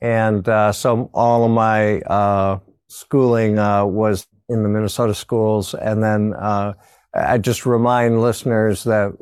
and 0.03 0.47
uh, 0.47 0.73
so 0.73 1.11
all 1.15 1.45
of 1.45 1.51
my 1.51 2.01
uh, 2.01 2.59
schooling 2.89 3.59
uh, 3.59 3.87
was 3.87 4.27
in 4.51 4.63
the 4.63 4.69
Minnesota 4.69 5.15
schools. 5.15 5.73
And 5.75 6.03
then 6.03 6.35
uh, 6.35 6.75
I 7.15 7.39
just 7.39 7.65
remind 7.65 8.21
listeners 8.21 8.85
that 8.85 9.13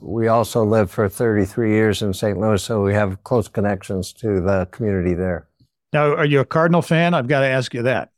we 0.00 0.28
also 0.28 0.64
lived 0.64 0.90
for 0.90 1.08
33 1.08 1.70
years 1.70 2.02
in 2.02 2.12
St. 2.12 2.38
Louis, 2.38 2.62
so 2.62 2.82
we 2.82 2.94
have 2.94 3.22
close 3.22 3.46
connections 3.46 4.12
to 4.14 4.40
the 4.40 4.66
community 4.72 5.14
there. 5.14 5.46
Now, 5.92 6.14
are 6.16 6.24
you 6.24 6.40
a 6.40 6.44
Cardinal 6.44 6.82
fan? 6.82 7.14
I've 7.14 7.28
got 7.28 7.40
to 7.40 7.46
ask 7.46 7.74
you 7.74 7.82
that. 7.82 8.11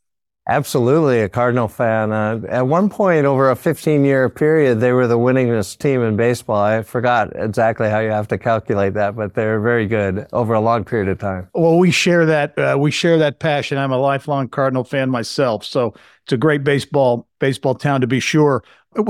Absolutely, 0.46 1.20
a 1.20 1.28
Cardinal 1.28 1.68
fan. 1.68 2.12
Uh, 2.12 2.38
at 2.50 2.66
one 2.66 2.90
point, 2.90 3.24
over 3.24 3.50
a 3.50 3.57
15 3.57 4.04
year 4.04 4.28
period, 4.28 4.78
they 4.78 4.92
were 4.92 5.07
the 5.07 5.18
winningest 5.18 5.78
team 5.78 6.02
in 6.02 6.16
baseball. 6.16 6.61
I 6.61 6.83
forgot 6.83 7.33
exactly 7.35 7.88
how 7.88 8.00
you 8.00 8.11
have 8.11 8.28
to 8.28 8.37
calculate 8.37 8.92
that, 8.92 9.16
but 9.16 9.33
they're 9.33 9.59
very 9.59 9.87
good 9.87 10.26
over 10.35 10.52
a 10.52 10.61
long 10.61 10.85
period 10.85 11.09
of 11.09 11.18
time. 11.18 11.48
Well, 11.54 11.78
we 11.78 11.90
share 11.90 12.26
that. 12.26 12.59
Uh, 12.59 12.76
we 12.78 12.90
share 12.90 13.16
that 13.18 13.38
passion. 13.38 13.78
I'm 13.78 13.90
a 13.90 13.96
lifelong 13.96 14.48
Cardinal 14.48 14.85
fan 14.85 15.09
myself, 15.09 15.64
so 15.64 15.94
it's 16.24 16.33
a 16.35 16.37
great 16.37 16.62
baseball 16.62 17.26
baseball 17.38 17.74
town 17.74 18.02
to 18.02 18.07
be 18.07 18.20
sure. 18.20 18.62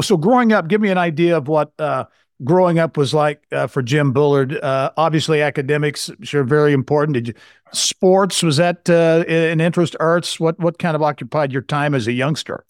So, 0.03 0.16
growing 0.16 0.53
up, 0.53 0.68
give 0.68 0.81
me 0.81 0.90
an 0.90 0.99
idea 0.99 1.37
of 1.37 1.49
what 1.49 1.73
uh, 1.81 2.05
growing 2.44 2.79
up 2.79 2.97
was 2.97 3.12
like 3.12 3.42
uh, 3.51 3.66
for 3.66 3.83
Jim 3.83 4.12
Bullard. 4.12 4.57
Uh, 4.57 4.92
obviously, 4.97 5.42
academics 5.42 6.12
sure 6.23 6.44
very 6.44 6.73
important. 6.73 7.14
Did 7.14 7.29
you 7.29 7.35
sports 7.77 8.43
was 8.43 8.57
that 8.59 8.89
uh, 8.89 9.25
an 9.29 9.61
interest? 9.61 9.97
Arts? 10.01 10.39
What 10.39 10.59
what 10.59 10.79
kind 10.79 10.95
of 10.95 11.03
occupied 11.03 11.53
your 11.53 11.63
time 11.63 11.95
as 11.95 12.07
a 12.07 12.13
youngster? 12.13 12.65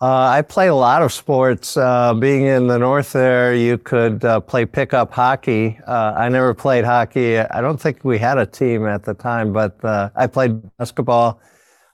Uh, 0.00 0.28
I 0.28 0.42
played 0.42 0.68
a 0.68 0.74
lot 0.74 1.02
of 1.02 1.12
sports. 1.12 1.76
Uh, 1.76 2.12
being 2.14 2.44
in 2.44 2.66
the 2.66 2.78
north 2.78 3.12
there, 3.12 3.54
you 3.54 3.78
could 3.78 4.24
uh, 4.24 4.40
play 4.40 4.66
pickup 4.66 5.12
hockey. 5.12 5.78
I 5.86 6.28
never 6.28 6.52
played 6.52 6.84
hockey. 6.84 7.38
I 7.38 7.60
don't 7.60 7.80
think 7.80 8.04
we 8.04 8.18
had 8.18 8.36
a 8.36 8.44
team 8.44 8.86
at 8.86 9.04
the 9.04 9.14
time, 9.14 9.52
but 9.52 9.78
I 9.84 10.26
played 10.26 10.60
basketball. 10.76 11.40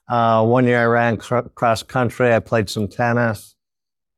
one 0.09 0.65
year 0.65 0.83
I 0.83 0.87
ran 0.87 1.19
cross 1.19 1.83
country. 1.83 2.35
I 2.35 2.41
played 2.41 2.69
some 2.69 2.89
tennis. 2.89 3.55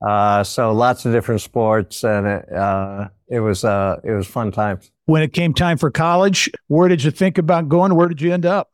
Uh, 0.02 0.42
so 0.42 0.72
lots 0.72 1.04
of 1.04 1.12
different 1.12 1.40
sports, 1.40 2.02
and 2.02 2.26
it, 2.26 2.52
uh, 2.52 3.08
it 3.28 3.40
was 3.40 3.64
uh, 3.64 4.00
it 4.02 4.12
was 4.12 4.26
fun 4.26 4.50
times. 4.50 4.91
When 5.06 5.22
it 5.22 5.32
came 5.32 5.52
time 5.52 5.78
for 5.78 5.90
college, 5.90 6.50
where 6.68 6.88
did 6.88 7.02
you 7.02 7.10
think 7.10 7.38
about 7.38 7.68
going? 7.68 7.94
Where 7.94 8.08
did 8.08 8.20
you 8.20 8.32
end 8.32 8.46
up? 8.46 8.70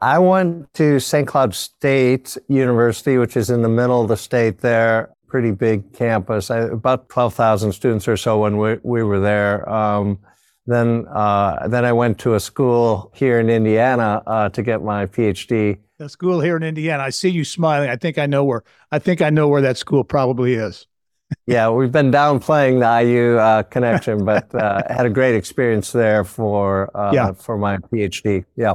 I 0.00 0.18
went 0.18 0.72
to 0.74 1.00
St. 1.00 1.26
Cloud 1.26 1.54
State 1.54 2.36
University, 2.48 3.18
which 3.18 3.36
is 3.36 3.50
in 3.50 3.62
the 3.62 3.68
middle 3.68 4.00
of 4.02 4.08
the 4.08 4.16
state 4.16 4.58
there. 4.58 5.12
Pretty 5.26 5.50
big 5.50 5.92
campus, 5.92 6.50
I, 6.50 6.58
about 6.58 7.08
12,000 7.08 7.72
students 7.72 8.06
or 8.06 8.16
so 8.16 8.40
when 8.40 8.58
we, 8.58 8.78
we 8.82 9.02
were 9.02 9.20
there. 9.20 9.68
Um, 9.68 10.18
then, 10.66 11.06
uh, 11.08 11.66
then 11.68 11.84
I 11.84 11.92
went 11.92 12.18
to 12.20 12.34
a 12.34 12.40
school 12.40 13.10
here 13.14 13.40
in 13.40 13.48
Indiana 13.50 14.22
uh, 14.26 14.48
to 14.50 14.62
get 14.62 14.82
my 14.82 15.06
PhD 15.06 15.78
a 16.02 16.08
school 16.08 16.40
here 16.40 16.56
in 16.56 16.62
Indiana. 16.62 17.02
I 17.02 17.10
see 17.10 17.28
you 17.28 17.44
smiling. 17.44 17.88
I 17.88 17.96
think 17.96 18.18
I 18.18 18.26
know 18.26 18.44
where. 18.44 18.64
I 18.90 18.98
think 18.98 19.22
I 19.22 19.30
know 19.30 19.48
where 19.48 19.62
that 19.62 19.78
school 19.78 20.04
probably 20.04 20.54
is. 20.54 20.86
Yeah, 21.46 21.70
we've 21.70 21.92
been 21.92 22.10
downplaying 22.10 22.80
the 22.80 23.06
IU 23.08 23.36
uh, 23.36 23.62
connection, 23.64 24.24
but 24.24 24.54
uh, 24.54 24.82
had 24.88 25.06
a 25.06 25.10
great 25.10 25.34
experience 25.34 25.92
there 25.92 26.24
for 26.24 26.94
uh, 26.96 27.12
yeah. 27.12 27.32
for 27.32 27.58
my 27.58 27.78
PhD. 27.78 28.44
Yeah. 28.56 28.74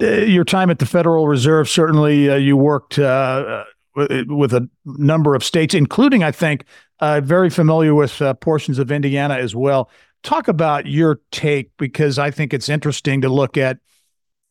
Uh, 0.00 0.06
your 0.06 0.44
time 0.44 0.70
at 0.70 0.78
the 0.78 0.86
Federal 0.86 1.26
Reserve 1.26 1.68
certainly 1.68 2.30
uh, 2.30 2.36
you 2.36 2.56
worked 2.56 2.98
uh, 2.98 3.64
with 3.94 4.52
a 4.52 4.68
number 4.84 5.34
of 5.34 5.42
states, 5.42 5.74
including 5.74 6.22
I 6.22 6.30
think 6.30 6.64
very 7.00 7.50
familiar 7.50 7.94
with 7.94 8.22
portions 8.40 8.78
of 8.78 8.90
Indiana 8.90 9.34
as 9.34 9.54
well. 9.54 9.90
Talk 10.22 10.48
about 10.48 10.86
your 10.86 11.20
take 11.32 11.70
because 11.78 12.18
I 12.18 12.30
think 12.30 12.52
it's 12.52 12.68
interesting 12.68 13.22
to 13.22 13.28
look 13.28 13.56
at 13.56 13.78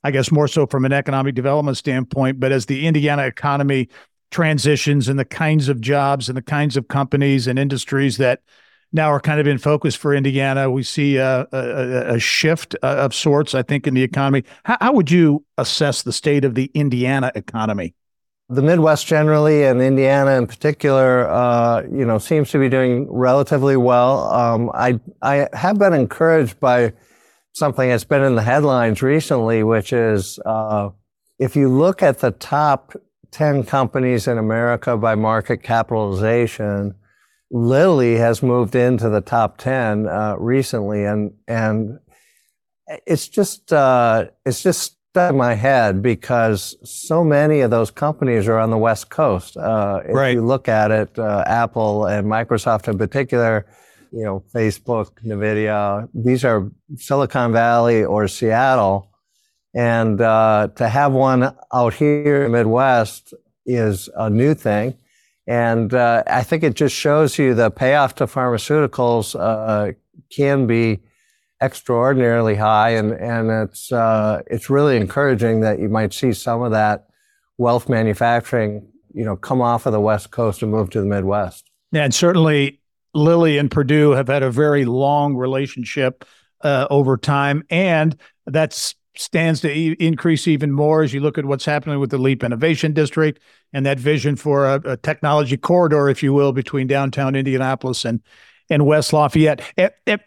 I 0.03 0.11
guess 0.11 0.31
more 0.31 0.47
so 0.47 0.65
from 0.65 0.85
an 0.85 0.93
economic 0.93 1.35
development 1.35 1.77
standpoint, 1.77 2.39
but 2.39 2.51
as 2.51 2.65
the 2.65 2.87
Indiana 2.87 3.23
economy 3.23 3.89
transitions 4.31 5.07
and 5.07 5.17
the 5.17 5.25
kinds 5.25 5.69
of 5.69 5.81
jobs 5.81 6.29
and 6.29 6.37
the 6.37 6.41
kinds 6.41 6.77
of 6.77 6.87
companies 6.87 7.47
and 7.47 7.57
industries 7.57 8.17
that 8.17 8.41
now 8.91 9.11
are 9.11 9.19
kind 9.19 9.39
of 9.39 9.47
in 9.47 9.57
focus 9.57 9.95
for 9.95 10.15
Indiana, 10.15 10.69
we 10.69 10.83
see 10.83 11.17
a, 11.17 11.47
a, 11.51 12.15
a 12.15 12.19
shift 12.19 12.75
uh, 12.81 12.87
of 12.87 13.13
sorts, 13.13 13.53
I 13.53 13.61
think, 13.61 13.85
in 13.85 13.93
the 13.93 14.01
economy. 14.01 14.43
How, 14.63 14.77
how 14.81 14.93
would 14.93 15.11
you 15.11 15.45
assess 15.57 16.01
the 16.01 16.13
state 16.13 16.43
of 16.43 16.55
the 16.55 16.71
Indiana 16.73 17.31
economy? 17.35 17.93
The 18.51 18.63
Midwest 18.63 19.05
generally, 19.05 19.63
and 19.63 19.79
Indiana 19.79 20.31
in 20.31 20.47
particular, 20.47 21.29
uh, 21.29 21.83
you 21.83 22.03
know, 22.03 22.17
seems 22.17 22.49
to 22.49 22.57
be 22.57 22.67
doing 22.67 23.07
relatively 23.11 23.77
well. 23.77 24.23
Um, 24.33 24.71
I 24.73 24.99
I 25.21 25.47
have 25.53 25.77
been 25.77 25.93
encouraged 25.93 26.59
by 26.59 26.93
something 27.53 27.89
that's 27.89 28.05
been 28.05 28.23
in 28.23 28.33
the 28.33 28.41
headlines 28.41 29.03
recently, 29.03 29.61
which 29.61 29.93
is 29.93 30.39
uh, 30.47 30.89
if 31.37 31.55
you 31.55 31.69
look 31.69 32.01
at 32.01 32.19
the 32.19 32.31
top 32.31 32.95
10 33.31 33.63
companies 33.63 34.27
in 34.27 34.37
America 34.37 34.97
by 34.97 35.15
market 35.15 35.63
capitalization, 35.63 36.95
Lilly 37.51 38.15
has 38.15 38.43
moved 38.43 38.75
into 38.75 39.09
the 39.09 39.21
top 39.21 39.57
10 39.57 40.07
uh, 40.07 40.35
recently. 40.37 41.05
And, 41.05 41.33
and 41.47 41.99
it's 43.05 43.27
just, 43.27 43.71
uh, 43.73 44.25
it's 44.45 44.61
just 44.63 44.99
stuck 45.09 45.31
in 45.31 45.37
my 45.37 45.55
head 45.55 46.01
because 46.01 46.75
so 46.83 47.23
many 47.23 47.61
of 47.61 47.71
those 47.71 47.89
companies 47.89 48.47
are 48.47 48.59
on 48.59 48.69
the 48.69 48.77
West 48.77 49.09
Coast. 49.09 49.57
Uh, 49.57 50.01
if 50.05 50.13
right. 50.13 50.33
you 50.33 50.45
look 50.45 50.67
at 50.67 50.91
it, 50.91 51.17
uh, 51.17 51.43
Apple 51.47 52.05
and 52.05 52.27
Microsoft 52.27 52.87
in 52.87 52.97
particular, 52.97 53.65
you 54.11 54.23
know, 54.23 54.43
Facebook, 54.53 55.11
NVIDIA, 55.25 56.07
these 56.13 56.45
are 56.45 56.69
Silicon 56.97 57.51
Valley 57.51 58.03
or 58.03 58.27
Seattle. 58.27 59.08
And 59.73 60.19
uh, 60.19 60.69
to 60.75 60.89
have 60.89 61.11
one 61.11 61.55
out 61.73 61.93
here 61.93 62.45
in 62.45 62.51
the 62.51 62.57
Midwest 62.57 63.33
is 63.65 64.09
a 64.15 64.29
new 64.29 64.53
thing. 64.53 64.97
And 65.47 65.93
uh, 65.93 66.23
I 66.27 66.43
think 66.43 66.63
it 66.63 66.75
just 66.75 66.95
shows 66.95 67.37
you 67.37 67.53
the 67.53 67.71
payoff 67.71 68.15
to 68.15 68.25
pharmaceuticals 68.25 69.39
uh, 69.39 69.93
can 70.31 70.67
be 70.67 70.99
extraordinarily 71.61 72.55
high. 72.55 72.91
And, 72.91 73.11
and 73.11 73.49
it's, 73.49 73.91
uh, 73.91 74.41
it's 74.47 74.69
really 74.69 74.97
encouraging 74.97 75.61
that 75.61 75.79
you 75.79 75.89
might 75.89 76.13
see 76.13 76.33
some 76.33 76.61
of 76.61 76.71
that 76.71 77.07
wealth 77.57 77.89
manufacturing, 77.89 78.87
you 79.13 79.25
know, 79.25 79.35
come 79.35 79.61
off 79.61 79.85
of 79.85 79.91
the 79.91 79.99
West 79.99 80.31
Coast 80.31 80.61
and 80.61 80.71
move 80.71 80.89
to 80.91 81.01
the 81.01 81.07
Midwest. 81.07 81.69
Yeah, 81.91 82.03
and 82.03 82.13
certainly 82.13 82.79
Lilly 83.13 83.57
and 83.57 83.69
Purdue 83.69 84.11
have 84.11 84.27
had 84.27 84.43
a 84.43 84.51
very 84.51 84.85
long 84.85 85.35
relationship 85.35 86.25
uh, 86.61 86.87
over 86.89 87.17
time, 87.17 87.63
and 87.69 88.15
that 88.45 88.93
stands 89.19 89.59
to 89.61 89.69
e- 89.69 89.97
increase 89.99 90.47
even 90.47 90.71
more 90.71 91.03
as 91.03 91.13
you 91.13 91.19
look 91.19 91.37
at 91.37 91.45
what's 91.45 91.65
happening 91.65 91.99
with 91.99 92.09
the 92.09 92.17
Leap 92.17 92.43
Innovation 92.43 92.93
District 92.93 93.39
and 93.73 93.85
that 93.85 93.99
vision 93.99 94.35
for 94.35 94.65
a, 94.65 94.81
a 94.85 94.97
technology 94.97 95.57
corridor, 95.57 96.09
if 96.09 96.23
you 96.23 96.33
will, 96.33 96.53
between 96.53 96.87
downtown 96.87 97.35
Indianapolis 97.35 98.05
and 98.05 98.21
and 98.71 98.85
West 98.85 99.13
Lafayette. 99.13 99.61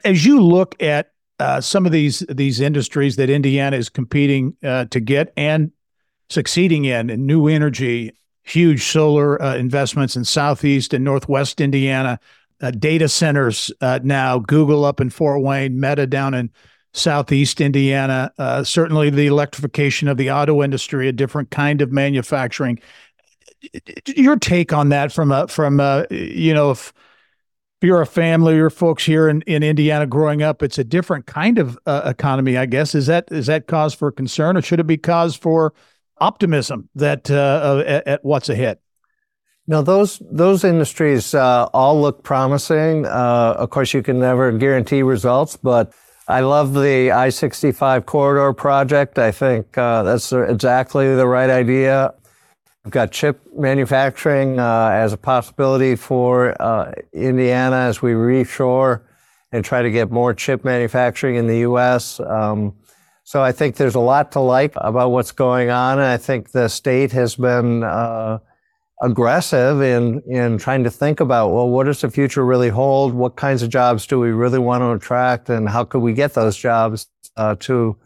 As 0.04 0.26
you 0.26 0.42
look 0.42 0.80
at 0.82 1.12
uh, 1.38 1.60
some 1.60 1.86
of 1.86 1.92
these 1.92 2.20
these 2.28 2.60
industries 2.60 3.16
that 3.16 3.30
Indiana 3.30 3.76
is 3.76 3.88
competing 3.88 4.56
uh, 4.62 4.84
to 4.86 5.00
get 5.00 5.32
and 5.36 5.70
succeeding 6.28 6.84
in, 6.84 7.08
in 7.08 7.24
new 7.24 7.46
energy, 7.46 8.12
huge 8.42 8.84
solar 8.84 9.40
uh, 9.40 9.56
investments 9.56 10.16
in 10.16 10.24
Southeast 10.24 10.92
and 10.92 11.04
Northwest 11.04 11.60
Indiana, 11.60 12.18
uh, 12.60 12.70
data 12.72 13.08
centers 13.08 13.72
uh, 13.80 14.00
now, 14.02 14.38
Google 14.38 14.84
up 14.84 15.00
in 15.00 15.10
Fort 15.10 15.42
Wayne, 15.42 15.78
Meta 15.80 16.06
down 16.06 16.34
in 16.34 16.50
Southeast 16.92 17.60
Indiana. 17.60 18.32
Uh, 18.38 18.62
certainly, 18.64 19.10
the 19.10 19.26
electrification 19.26 20.08
of 20.08 20.16
the 20.16 20.30
auto 20.30 20.62
industry, 20.62 21.08
a 21.08 21.12
different 21.12 21.50
kind 21.50 21.80
of 21.80 21.90
manufacturing. 21.90 22.78
Your 24.06 24.36
take 24.36 24.72
on 24.72 24.88
that 24.90 25.12
from 25.12 25.30
a 25.32 25.48
from 25.48 25.80
a 25.80 26.06
you 26.10 26.52
know 26.52 26.72
if 26.72 26.92
you're 27.80 28.00
a 28.00 28.06
family 28.06 28.58
or 28.58 28.70
folks 28.70 29.04
here 29.04 29.28
in, 29.28 29.42
in 29.42 29.62
Indiana 29.62 30.06
growing 30.06 30.42
up, 30.42 30.62
it's 30.62 30.78
a 30.78 30.84
different 30.84 31.26
kind 31.26 31.58
of 31.58 31.78
uh, 31.86 32.02
economy, 32.04 32.56
I 32.56 32.66
guess. 32.66 32.94
Is 32.94 33.06
that 33.06 33.30
is 33.30 33.46
that 33.46 33.66
cause 33.66 33.94
for 33.94 34.12
concern, 34.12 34.56
or 34.56 34.62
should 34.62 34.80
it 34.80 34.86
be 34.86 34.96
cause 34.96 35.36
for 35.36 35.74
optimism 36.18 36.88
that 36.94 37.30
uh, 37.30 37.82
at, 37.86 38.06
at 38.06 38.24
what's 38.24 38.48
ahead? 38.48 38.78
Now, 39.66 39.80
those 39.80 40.20
those 40.30 40.64
industries 40.64 41.34
uh, 41.34 41.68
all 41.72 42.00
look 42.00 42.22
promising. 42.24 43.06
Uh, 43.06 43.54
of 43.58 43.70
course, 43.70 43.94
you 43.94 44.02
can 44.02 44.18
never 44.18 44.50
guarantee 44.52 45.02
results, 45.02 45.56
but 45.56 45.92
I 46.28 46.40
love 46.40 46.72
the 46.72 47.10
I-65 47.10 48.06
corridor 48.06 48.52
project. 48.52 49.18
I 49.18 49.32
think 49.32 49.76
uh, 49.76 50.04
that's 50.04 50.32
exactly 50.32 51.14
the 51.16 51.26
right 51.26 51.50
idea. 51.50 52.14
We've 52.84 52.92
got 52.92 53.10
chip 53.10 53.40
manufacturing 53.56 54.58
uh, 54.58 54.90
as 54.92 55.12
a 55.12 55.16
possibility 55.16 55.96
for 55.96 56.60
uh, 56.60 56.92
Indiana 57.12 57.76
as 57.76 58.02
we 58.02 58.12
reshore 58.12 59.02
and 59.50 59.64
try 59.64 59.82
to 59.82 59.90
get 59.90 60.10
more 60.10 60.32
chip 60.32 60.64
manufacturing 60.64 61.36
in 61.36 61.46
the 61.46 61.58
U.S. 61.58 62.18
Um, 62.20 62.74
so 63.24 63.42
I 63.42 63.52
think 63.52 63.76
there's 63.76 63.94
a 63.94 64.00
lot 64.00 64.32
to 64.32 64.40
like 64.40 64.72
about 64.76 65.10
what's 65.10 65.32
going 65.32 65.70
on, 65.70 65.98
and 65.98 66.06
I 66.06 66.16
think 66.16 66.50
the 66.52 66.68
state 66.68 67.12
has 67.12 67.36
been 67.36 67.84
uh, 67.84 68.38
aggressive 69.02 69.82
in 69.82 70.22
in 70.26 70.56
trying 70.58 70.84
to 70.84 70.90
think 70.90 71.18
about 71.18 71.50
well 71.50 71.68
what 71.68 71.84
does 71.84 72.00
the 72.00 72.10
future 72.10 72.44
really 72.46 72.68
hold? 72.68 73.12
What 73.12 73.36
kinds 73.36 73.62
of 73.62 73.68
jobs 73.68 74.06
do 74.06 74.18
we 74.18 74.30
really 74.30 74.60
want 74.60 74.82
to 74.82 74.92
attract? 74.92 75.50
And 75.50 75.68
how 75.68 75.84
could 75.84 75.98
we 75.98 76.14
get 76.14 76.34
those 76.34 76.56
jobs 76.56 77.08
uh, 77.36 77.56
to 77.60 77.96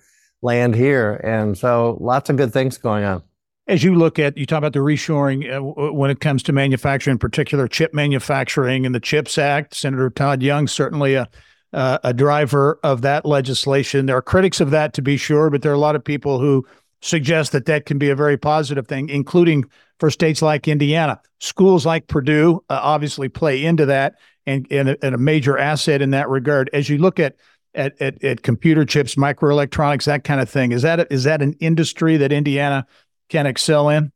land 0.43 0.75
here? 0.75 1.21
And 1.23 1.57
so 1.57 1.99
lots 2.01 2.31
of 2.31 2.37
good 2.37 2.53
things 2.53 2.79
going 2.79 3.05
on. 3.05 3.23
As 3.69 3.85
you 3.85 3.95
look 3.95 4.19
at 4.19 4.37
you 4.39 4.47
talk 4.47 4.59
about 4.59 4.73
the 4.73 4.79
reshoring 4.79 5.53
uh, 5.55 5.93
when 5.93 6.11
it 6.11 6.21
comes 6.21 6.43
to 6.45 6.53
manufacturing 6.53 7.15
in 7.15 7.19
particular 7.19 7.69
chip 7.69 7.93
manufacturing 7.93 8.87
and 8.87 8.95
the 8.95 9.01
chips 9.01 9.39
act 9.39 9.75
senator 9.75 10.09
todd 10.09 10.43
young 10.43 10.67
certainly 10.67 11.15
a 11.15 11.29
uh, 11.73 11.99
a 12.05 12.15
driver 12.15 12.79
of 12.85 13.03
that 13.03 13.27
legislation. 13.27 14.07
There 14.07 14.17
are 14.17 14.23
critics 14.23 14.61
of 14.61 14.71
that 14.71 14.95
to 14.95 15.03
be 15.03 15.19
sure 15.19 15.51
but 15.51 15.61
there 15.61 15.73
are 15.73 15.75
a 15.75 15.79
lot 15.79 15.97
of 15.97 16.03
people 16.03 16.41
who 16.41 16.65
suggest 17.03 17.53
that 17.53 17.67
that 17.67 17.87
can 17.87 17.99
be 17.99 18.11
a 18.11 18.17
very 18.17 18.37
positive 18.37 18.87
thing 18.87 19.09
including 19.09 19.65
for 19.99 20.11
states 20.11 20.43
like 20.43 20.69
Indiana. 20.69 21.21
Schools 21.41 21.87
like 21.87 22.07
Purdue 22.07 22.63
uh, 22.69 22.81
obviously 22.83 23.29
play 23.29 23.65
into 23.65 23.87
that 23.87 24.17
and, 24.47 24.67
and 24.71 24.91
a, 24.91 25.05
and, 25.05 25.15
a, 25.15 25.19
major 25.19 25.59
asset 25.59 26.03
in 26.03 26.11
that 26.11 26.29
regard. 26.29 26.71
As 26.73 26.89
you 26.89 26.99
look 26.99 27.19
at, 27.19 27.37
at, 27.75 28.01
at, 28.01 28.23
at 28.23 28.43
computer 28.43 28.85
chips, 28.85 29.15
microelectronics, 29.15 30.05
that 30.05 30.25
kind 30.25 30.41
of 30.41 30.49
thing, 30.49 30.73
is 30.73 30.83
that, 30.83 31.01
a, 31.01 31.13
is 31.13 31.25
that 31.25 31.43
an 31.43 31.55
industry 31.61 32.17
that 32.19 32.33
Indiana 32.33 32.87
can 33.29 33.47
excel 33.47 33.89
in? 33.89 34.13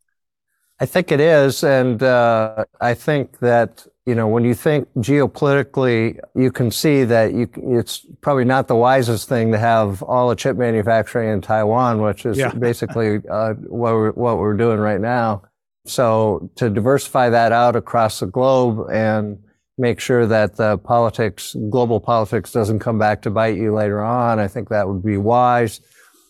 I 0.78 0.86
think 0.86 1.12
it 1.12 1.20
is. 1.20 1.62
And 1.64 2.02
uh, 2.02 2.64
I 2.80 2.94
think 2.94 3.38
that, 3.40 3.86
you 4.10 4.16
know, 4.16 4.26
when 4.26 4.44
you 4.44 4.54
think 4.54 4.88
geopolitically, 4.96 6.18
you 6.34 6.50
can 6.50 6.68
see 6.72 7.04
that 7.04 7.32
you, 7.32 7.48
it's 7.78 8.04
probably 8.20 8.44
not 8.44 8.66
the 8.66 8.74
wisest 8.74 9.28
thing 9.28 9.52
to 9.52 9.58
have 9.58 10.02
all 10.02 10.28
the 10.28 10.34
chip 10.34 10.56
manufacturing 10.56 11.28
in 11.30 11.40
Taiwan, 11.40 12.02
which 12.02 12.26
is 12.26 12.36
Yeah. 12.36 12.52
basically 12.68 13.20
uh, 13.30 13.54
what, 13.54 13.92
we're, 13.92 14.12
what 14.12 14.38
we're 14.38 14.56
doing 14.56 14.80
right 14.80 15.00
now. 15.00 15.42
So 15.86 16.50
to 16.56 16.68
diversify 16.68 17.30
that 17.30 17.52
out 17.52 17.76
across 17.76 18.18
the 18.18 18.26
globe 18.26 18.90
and 18.90 19.38
make 19.78 20.00
sure 20.00 20.26
that 20.26 20.56
the 20.56 20.76
politics, 20.78 21.54
global 21.70 22.00
politics 22.00 22.50
doesn't 22.50 22.80
come 22.80 22.98
back 22.98 23.22
to 23.22 23.30
bite 23.30 23.56
you 23.56 23.72
later 23.72 24.02
on, 24.02 24.40
I 24.40 24.48
think 24.48 24.70
that 24.70 24.88
would 24.88 25.04
be 25.04 25.18
wise. 25.18 25.80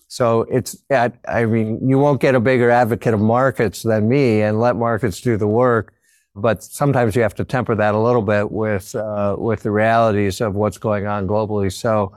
So 0.08 0.42
it's, 0.42 0.76
I 0.90 1.12
I 1.26 1.46
mean, 1.46 1.88
you 1.88 1.98
won't 1.98 2.20
get 2.20 2.34
a 2.34 2.40
bigger 2.40 2.68
advocate 2.68 3.14
of 3.14 3.20
markets 3.20 3.82
than 3.84 4.06
me 4.06 4.42
and 4.42 4.60
let 4.60 4.76
markets 4.76 5.20
do 5.22 5.38
the 5.38 5.48
work. 5.48 5.94
But 6.34 6.62
sometimes 6.62 7.16
you 7.16 7.22
have 7.22 7.34
to 7.36 7.44
temper 7.44 7.74
that 7.74 7.94
a 7.94 7.98
little 7.98 8.22
bit 8.22 8.50
with, 8.50 8.94
uh, 8.94 9.36
with 9.38 9.62
the 9.62 9.70
realities 9.70 10.40
of 10.40 10.54
what's 10.54 10.78
going 10.78 11.06
on 11.06 11.26
globally. 11.26 11.72
So, 11.72 12.12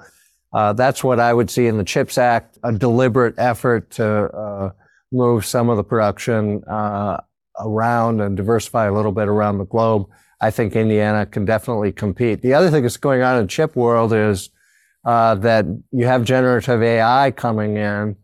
uh, 0.53 0.73
that's 0.73 1.03
what 1.03 1.19
I 1.19 1.33
would 1.33 1.49
see 1.49 1.65
in 1.65 1.77
the 1.77 1.83
CHIPS 1.83 2.17
Act, 2.19 2.59
a 2.63 2.71
deliberate 2.71 3.33
effort 3.39 3.89
to, 3.91 4.05
uh, 4.05 4.71
move 5.11 5.45
some 5.45 5.69
of 5.69 5.77
the 5.77 5.83
production, 5.83 6.63
uh, 6.65 7.17
around 7.59 8.21
and 8.21 8.37
diversify 8.37 8.85
a 8.85 8.93
little 8.93 9.11
bit 9.11 9.27
around 9.27 9.57
the 9.57 9.65
globe. 9.65 10.07
I 10.41 10.51
think 10.51 10.75
Indiana 10.75 11.25
can 11.25 11.45
definitely 11.45 11.91
compete. 11.91 12.41
The 12.41 12.53
other 12.53 12.69
thing 12.69 12.83
that's 12.83 12.97
going 12.97 13.21
on 13.23 13.39
in 13.39 13.47
chip 13.47 13.75
world 13.75 14.13
is, 14.13 14.49
uh, 15.05 15.35
that 15.35 15.65
you 15.91 16.05
have 16.05 16.23
generative 16.23 16.83
AI 16.83 17.31
coming 17.31 17.77
in 17.77 18.15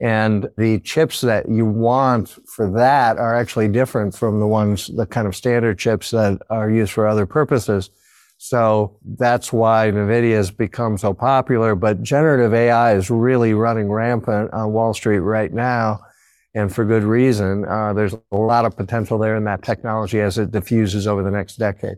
and 0.00 0.48
the 0.58 0.80
chips 0.80 1.20
that 1.20 1.48
you 1.48 1.64
want 1.64 2.36
for 2.46 2.70
that 2.72 3.16
are 3.16 3.34
actually 3.34 3.68
different 3.68 4.14
from 4.14 4.40
the 4.40 4.46
ones, 4.46 4.88
the 4.88 5.06
kind 5.06 5.26
of 5.26 5.36
standard 5.36 5.78
chips 5.78 6.10
that 6.10 6.40
are 6.50 6.70
used 6.70 6.92
for 6.92 7.06
other 7.06 7.26
purposes. 7.26 7.90
So 8.38 8.98
that's 9.16 9.52
why 9.52 9.90
NVIDIA 9.90 10.34
has 10.34 10.50
become 10.50 10.98
so 10.98 11.14
popular. 11.14 11.74
But 11.74 12.02
generative 12.02 12.52
AI 12.52 12.94
is 12.96 13.08
really 13.08 13.54
running 13.54 13.90
rampant 13.90 14.52
on 14.52 14.72
Wall 14.72 14.92
Street 14.92 15.20
right 15.20 15.52
now. 15.52 16.00
And 16.56 16.72
for 16.72 16.84
good 16.84 17.04
reason. 17.04 17.64
Uh, 17.64 17.92
there's 17.92 18.14
a 18.14 18.36
lot 18.36 18.64
of 18.64 18.76
potential 18.76 19.18
there 19.18 19.36
in 19.36 19.44
that 19.44 19.62
technology 19.62 20.20
as 20.20 20.38
it 20.38 20.50
diffuses 20.50 21.06
over 21.06 21.22
the 21.22 21.30
next 21.30 21.56
decade. 21.56 21.96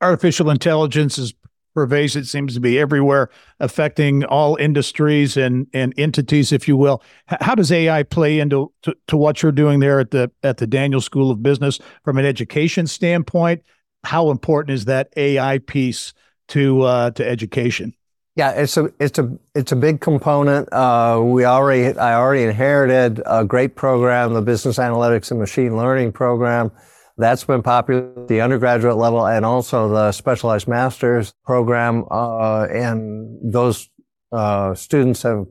Artificial 0.00 0.50
intelligence 0.50 1.18
is 1.18 1.34
pervasive. 1.78 2.22
It 2.22 2.26
seems 2.26 2.54
to 2.54 2.60
be 2.60 2.76
everywhere, 2.76 3.30
affecting 3.60 4.24
all 4.24 4.56
industries 4.56 5.36
and, 5.36 5.68
and 5.72 5.94
entities, 5.96 6.50
if 6.50 6.66
you 6.66 6.76
will. 6.76 7.02
How 7.26 7.54
does 7.54 7.70
AI 7.70 8.02
play 8.02 8.40
into 8.40 8.72
to, 8.82 8.96
to 9.06 9.16
what 9.16 9.42
you're 9.42 9.52
doing 9.52 9.78
there 9.78 10.00
at 10.00 10.10
the 10.10 10.30
at 10.42 10.56
the 10.56 10.66
Daniels 10.66 11.04
School 11.04 11.30
of 11.30 11.40
Business 11.40 11.78
from 12.02 12.18
an 12.18 12.24
education 12.24 12.88
standpoint? 12.88 13.62
How 14.02 14.30
important 14.30 14.74
is 14.74 14.86
that 14.86 15.12
AI 15.16 15.58
piece 15.58 16.14
to 16.48 16.82
uh, 16.82 17.10
to 17.12 17.26
education? 17.26 17.94
Yeah, 18.34 18.50
it's 18.50 18.76
a 18.76 18.92
it's 18.98 19.20
a 19.20 19.38
it's 19.54 19.70
a 19.70 19.76
big 19.76 20.00
component. 20.00 20.72
Uh, 20.72 21.20
we 21.22 21.44
already 21.44 21.96
I 21.96 22.14
already 22.14 22.42
inherited 22.42 23.22
a 23.24 23.44
great 23.44 23.76
program, 23.76 24.34
the 24.34 24.42
Business 24.42 24.78
Analytics 24.78 25.30
and 25.30 25.38
Machine 25.38 25.76
Learning 25.76 26.10
program. 26.10 26.72
That's 27.18 27.44
been 27.44 27.62
popular 27.62 28.12
at 28.16 28.28
the 28.28 28.40
undergraduate 28.40 28.96
level 28.96 29.26
and 29.26 29.44
also 29.44 29.88
the 29.88 30.12
specialized 30.12 30.68
master's 30.68 31.34
program. 31.44 32.04
Uh, 32.10 32.66
and 32.66 33.52
those 33.52 33.90
uh, 34.32 34.74
students 34.74 35.22
have 35.22 35.46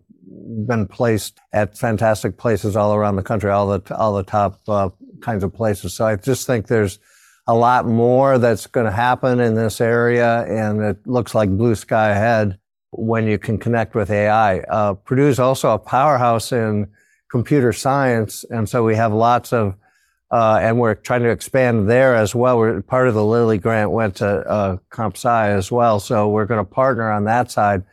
been 0.66 0.88
placed 0.88 1.40
at 1.54 1.78
fantastic 1.78 2.38
places 2.38 2.76
all 2.76 2.96
around 2.96 3.18
the 3.18 3.24
country, 3.24 3.52
all 3.52 3.68
the 3.68 3.96
all 3.96 4.16
the 4.16 4.24
top 4.24 4.60
uh, 4.68 4.90
kinds 5.22 5.44
of 5.44 5.54
places. 5.54 5.94
So 5.94 6.06
I 6.06 6.16
just 6.16 6.48
think 6.48 6.68
there's 6.68 7.00
a 7.48 7.56
lot 7.56 7.86
more 7.86 8.38
that's 8.38 8.68
going 8.68 8.86
to 8.86 8.92
happen 8.92 9.40
in 9.40 9.56
this 9.56 9.80
area, 9.80 10.44
and 10.44 10.82
it 10.82 11.06
looks 11.06 11.34
like 11.34 11.50
blue 11.50 11.76
sky 11.76 12.10
ahead 12.10 12.60
when 12.92 13.26
you 13.28 13.38
can 13.38 13.58
connect 13.58 13.96
with 13.96 14.10
AI. 14.10 14.60
Uh, 14.60 14.94
Purdue 14.94 15.28
is 15.28 15.40
also 15.40 15.72
a 15.72 15.80
powerhouse 15.80 16.52
in 16.52 16.88
computer 17.32 17.72
science, 17.72 18.44
and 18.50 18.68
so 18.68 18.84
we 18.84 18.96
have 18.96 19.14
lots 19.14 19.54
of, 19.54 19.76
uh, 20.32 20.60
and 20.62 20.80
we're 20.80 20.96
trying 20.96 21.24
to 21.24 21.30
expand 21.30 21.90
there 21.90 22.16
as 22.16 22.36
well. 22.36 22.58
We're 22.58 22.82
part 22.82 23.08
of 23.08 23.14
the 23.14 23.24
Lilly 23.24 23.58
grant 23.58 23.92
went 23.92 24.18
to 24.18 24.28
uh, 24.28 24.78
Comp 24.90 25.16
Sci 25.16 25.50
as 25.50 25.72
well, 25.72 26.00
so 26.00 26.30
we're 26.30 26.46
going 26.46 26.64
to 26.64 26.70
partner 26.70 27.10
on 27.12 27.26
that 27.26 27.50
side, 27.52 27.84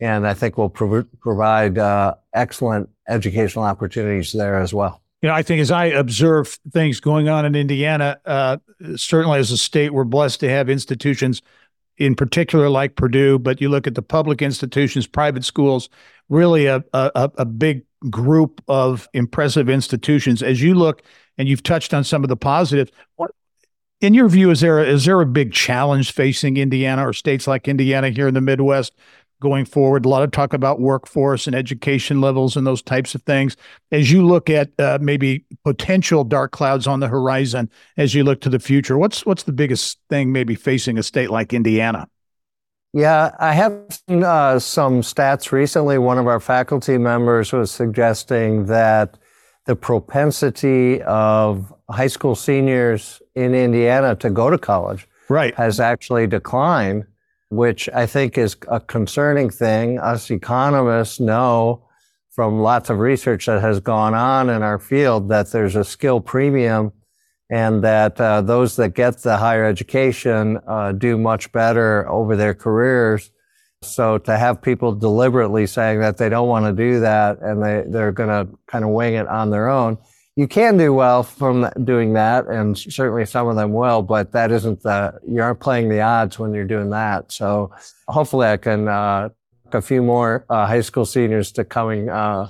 and 0.00 0.26
I 0.26 0.34
think 0.34 0.58
we'll 0.58 0.68
prov- 0.68 1.06
provide 1.20 1.78
uh, 1.78 2.14
excellent 2.34 2.88
educational 3.08 3.64
opportunities 3.64 4.32
there 4.32 4.58
as 4.58 4.74
well. 4.74 5.00
You 5.22 5.28
know, 5.28 5.34
I 5.34 5.42
think 5.42 5.60
as 5.60 5.70
I 5.70 5.86
observe 5.86 6.58
things 6.72 7.00
going 7.00 7.28
on 7.28 7.46
in 7.46 7.54
Indiana, 7.54 8.18
uh, 8.26 8.58
certainly 8.96 9.38
as 9.38 9.50
a 9.50 9.56
state, 9.56 9.92
we're 9.92 10.04
blessed 10.04 10.40
to 10.40 10.48
have 10.48 10.68
institutions 10.68 11.40
in 11.96 12.14
particular 12.14 12.68
like 12.68 12.96
Purdue, 12.96 13.38
but 13.38 13.60
you 13.60 13.68
look 13.68 13.86
at 13.86 13.94
the 13.94 14.02
public 14.02 14.42
institutions, 14.42 15.06
private 15.06 15.44
schools, 15.44 15.88
really 16.28 16.66
a, 16.66 16.84
a, 16.92 17.30
a 17.38 17.44
big 17.44 17.82
group 18.10 18.62
of 18.68 19.08
impressive 19.12 19.68
institutions. 19.68 20.42
As 20.42 20.62
you 20.62 20.74
look, 20.74 21.02
and 21.38 21.48
you've 21.48 21.62
touched 21.62 21.92
on 21.92 22.04
some 22.04 22.24
of 22.24 22.28
the 22.28 22.36
positives, 22.36 22.90
what, 23.16 23.30
in 24.00 24.14
your 24.14 24.28
view, 24.28 24.50
is 24.50 24.60
there 24.60 24.78
a, 24.78 24.86
is 24.86 25.04
there 25.04 25.20
a 25.20 25.26
big 25.26 25.52
challenge 25.52 26.12
facing 26.12 26.56
Indiana 26.56 27.06
or 27.06 27.12
states 27.12 27.46
like 27.46 27.68
Indiana 27.68 28.10
here 28.10 28.28
in 28.28 28.34
the 28.34 28.40
Midwest 28.40 28.94
going 29.40 29.64
forward? 29.64 30.04
A 30.04 30.08
lot 30.08 30.22
of 30.22 30.30
talk 30.30 30.52
about 30.52 30.80
workforce 30.80 31.46
and 31.46 31.56
education 31.56 32.20
levels 32.20 32.56
and 32.56 32.66
those 32.66 32.82
types 32.82 33.14
of 33.14 33.22
things. 33.22 33.56
As 33.92 34.10
you 34.10 34.26
look 34.26 34.50
at 34.50 34.70
uh, 34.78 34.98
maybe 35.00 35.44
potential 35.64 36.24
dark 36.24 36.52
clouds 36.52 36.86
on 36.86 37.00
the 37.00 37.08
horizon, 37.08 37.70
as 37.96 38.14
you 38.14 38.24
look 38.24 38.40
to 38.42 38.50
the 38.50 38.58
future, 38.58 38.98
what's 38.98 39.24
what's 39.26 39.44
the 39.44 39.52
biggest 39.52 39.98
thing 40.10 40.32
maybe 40.32 40.54
facing 40.54 40.98
a 40.98 41.02
state 41.02 41.30
like 41.30 41.52
Indiana? 41.52 42.08
Yeah, 42.92 43.34
I 43.38 43.52
have 43.52 43.82
seen 43.90 44.24
uh, 44.24 44.58
some 44.58 45.02
stats 45.02 45.52
recently. 45.52 45.98
One 45.98 46.18
of 46.18 46.26
our 46.26 46.40
faculty 46.40 46.96
members 46.96 47.52
was 47.52 47.70
suggesting 47.70 48.66
that 48.66 49.18
the 49.66 49.76
propensity 49.76 51.02
of 51.02 51.74
high 51.90 52.06
school 52.06 52.34
seniors 52.34 53.20
in 53.34 53.54
Indiana 53.54 54.14
to 54.16 54.30
go 54.30 54.48
to 54.48 54.56
college 54.56 55.06
right. 55.28 55.54
has 55.56 55.80
actually 55.80 56.26
declined, 56.26 57.04
which 57.50 57.88
I 57.90 58.06
think 58.06 58.38
is 58.38 58.56
a 58.68 58.80
concerning 58.80 59.50
thing. 59.50 59.98
Us 59.98 60.30
economists 60.30 61.20
know 61.20 61.86
from 62.30 62.60
lots 62.60 62.90
of 62.90 62.98
research 62.98 63.46
that 63.46 63.60
has 63.60 63.80
gone 63.80 64.14
on 64.14 64.48
in 64.50 64.62
our 64.62 64.78
field 64.78 65.28
that 65.30 65.50
there's 65.50 65.74
a 65.74 65.84
skill 65.84 66.20
premium 66.20 66.92
and 67.50 67.82
that 67.84 68.20
uh, 68.20 68.40
those 68.40 68.76
that 68.76 68.94
get 68.94 69.18
the 69.18 69.36
higher 69.36 69.64
education 69.64 70.58
uh, 70.66 70.92
do 70.92 71.16
much 71.16 71.52
better 71.52 72.08
over 72.08 72.36
their 72.36 72.54
careers. 72.54 73.30
So 73.82 74.18
to 74.18 74.36
have 74.36 74.62
people 74.62 74.92
deliberately 74.94 75.66
saying 75.66 76.00
that 76.00 76.16
they 76.16 76.28
don't 76.28 76.48
want 76.48 76.66
to 76.66 76.72
do 76.72 77.00
that 77.00 77.40
and 77.40 77.62
they, 77.62 77.84
they're 77.86 78.12
going 78.12 78.30
to 78.30 78.52
kind 78.66 78.84
of 78.84 78.90
wing 78.90 79.14
it 79.14 79.28
on 79.28 79.50
their 79.50 79.68
own, 79.68 79.98
you 80.34 80.48
can 80.48 80.76
do 80.76 80.92
well 80.92 81.22
from 81.22 81.70
doing 81.84 82.12
that, 82.12 82.46
and 82.46 82.76
certainly 82.76 83.24
some 83.24 83.48
of 83.48 83.56
them 83.56 83.72
will, 83.72 84.02
but 84.02 84.32
that 84.32 84.52
isn't 84.52 84.82
the, 84.82 85.18
you 85.26 85.40
aren't 85.40 85.60
playing 85.60 85.88
the 85.88 86.00
odds 86.00 86.38
when 86.38 86.52
you're 86.52 86.66
doing 86.66 86.90
that. 86.90 87.32
So 87.32 87.70
hopefully 88.06 88.48
I 88.48 88.56
can, 88.58 88.86
uh, 88.86 89.30
a 89.72 89.82
few 89.82 90.02
more 90.02 90.44
uh, 90.48 90.66
high 90.66 90.80
school 90.80 91.04
seniors 91.04 91.52
to 91.52 91.64
coming 91.64 92.08
uh, 92.08 92.48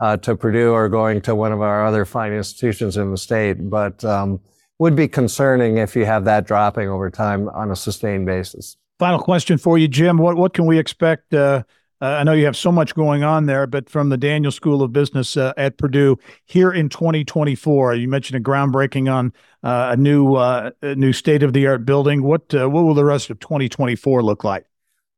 uh, 0.00 0.16
to 0.18 0.36
Purdue 0.36 0.72
or 0.72 0.88
going 0.88 1.20
to 1.22 1.34
one 1.34 1.52
of 1.52 1.60
our 1.60 1.86
other 1.86 2.04
fine 2.04 2.32
institutions 2.32 2.96
in 2.96 3.10
the 3.10 3.16
state, 3.16 3.70
but 3.70 4.04
um, 4.04 4.40
would 4.78 4.94
be 4.94 5.08
concerning 5.08 5.78
if 5.78 5.96
you 5.96 6.04
have 6.04 6.24
that 6.24 6.46
dropping 6.46 6.88
over 6.88 7.10
time 7.10 7.48
on 7.50 7.70
a 7.70 7.76
sustained 7.76 8.26
basis. 8.26 8.76
Final 8.98 9.18
question 9.18 9.58
for 9.58 9.78
you, 9.78 9.88
Jim. 9.88 10.18
What 10.18 10.36
what 10.36 10.54
can 10.54 10.66
we 10.66 10.78
expect? 10.78 11.32
Uh, 11.34 11.62
uh, 12.00 12.04
I 12.06 12.24
know 12.24 12.32
you 12.32 12.44
have 12.44 12.56
so 12.56 12.70
much 12.70 12.94
going 12.94 13.22
on 13.22 13.46
there, 13.46 13.66
but 13.66 13.88
from 13.88 14.10
the 14.10 14.18
Daniels 14.18 14.54
School 14.54 14.82
of 14.82 14.92
Business 14.92 15.34
uh, 15.36 15.54
at 15.56 15.78
Purdue 15.78 16.18
here 16.44 16.70
in 16.70 16.90
2024, 16.90 17.94
you 17.94 18.06
mentioned 18.06 18.38
a 18.38 18.46
groundbreaking 18.46 19.10
on 19.10 19.32
uh, 19.62 19.92
a 19.92 19.96
new 19.96 20.34
uh, 20.34 20.72
a 20.82 20.94
new 20.94 21.12
state 21.12 21.42
of 21.42 21.54
the 21.54 21.66
art 21.66 21.86
building. 21.86 22.22
What 22.22 22.52
what 22.52 22.70
will 22.70 22.94
the 22.94 23.04
rest 23.04 23.30
of 23.30 23.38
2024 23.40 24.22
look 24.22 24.44
like? 24.44 24.66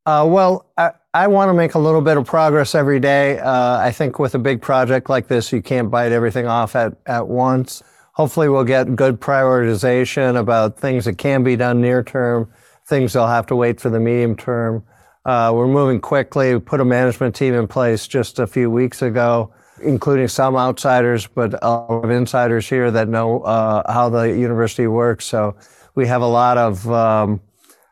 Uh, 0.09 0.25
well, 0.25 0.65
I, 0.79 0.93
I 1.13 1.27
want 1.27 1.51
to 1.51 1.53
make 1.53 1.75
a 1.75 1.79
little 1.79 2.01
bit 2.01 2.17
of 2.17 2.25
progress 2.25 2.75
every 2.75 2.99
day. 2.99 3.39
I 3.41 3.91
think 3.91 4.19
with 4.19 4.35
a 4.35 4.39
big 4.39 4.63
project 4.63 5.11
like 5.11 5.29
this, 5.29 5.53
you 5.53 5.61
can't 5.61 5.91
bite 5.91 6.13
everything 6.13 6.47
off 6.47 6.75
at, 6.77 6.95
at 7.05 7.29
once. 7.29 7.83
Hopefully, 8.15 8.49
we'll 8.49 8.65
get 8.65 8.97
good 8.97 9.21
prioritization 9.21 10.41
about 10.41 10.81
things 10.81 11.05
that 11.05 11.19
can 11.19 11.45
be 11.45 11.57
done 11.57 11.83
near 11.83 12.03
term, 12.03 12.51
things 12.87 13.13
that'll 13.13 13.29
have 13.29 13.45
to 13.49 13.55
wait 13.55 13.83
for 13.83 13.91
the 13.91 14.01
medium 14.01 14.35
term. 14.35 14.83
Uh, 15.27 15.53
we're 15.55 15.69
moving 15.69 16.01
quickly. 16.01 16.55
We 16.55 16.61
put 16.61 16.81
a 16.81 16.87
management 16.87 17.35
team 17.35 17.53
in 17.53 17.69
place 17.69 18.09
just 18.09 18.39
a 18.39 18.47
few 18.47 18.71
weeks 18.71 19.03
ago, 19.03 19.53
including 19.83 20.29
some 20.29 20.57
outsiders, 20.57 21.27
but 21.27 21.53
a 21.63 21.69
lot 21.69 22.03
of 22.03 22.11
insiders 22.11 22.67
here 22.67 22.91
that 22.91 23.09
know 23.09 23.43
uh, 23.43 23.93
how 23.93 24.09
the 24.09 24.23
university 24.23 24.87
works. 24.87 25.27
So 25.27 25.55
we 25.95 26.07
have 26.07 26.23
a 26.23 26.27
lot 26.27 26.57
of 26.57 26.91
um, 26.91 27.43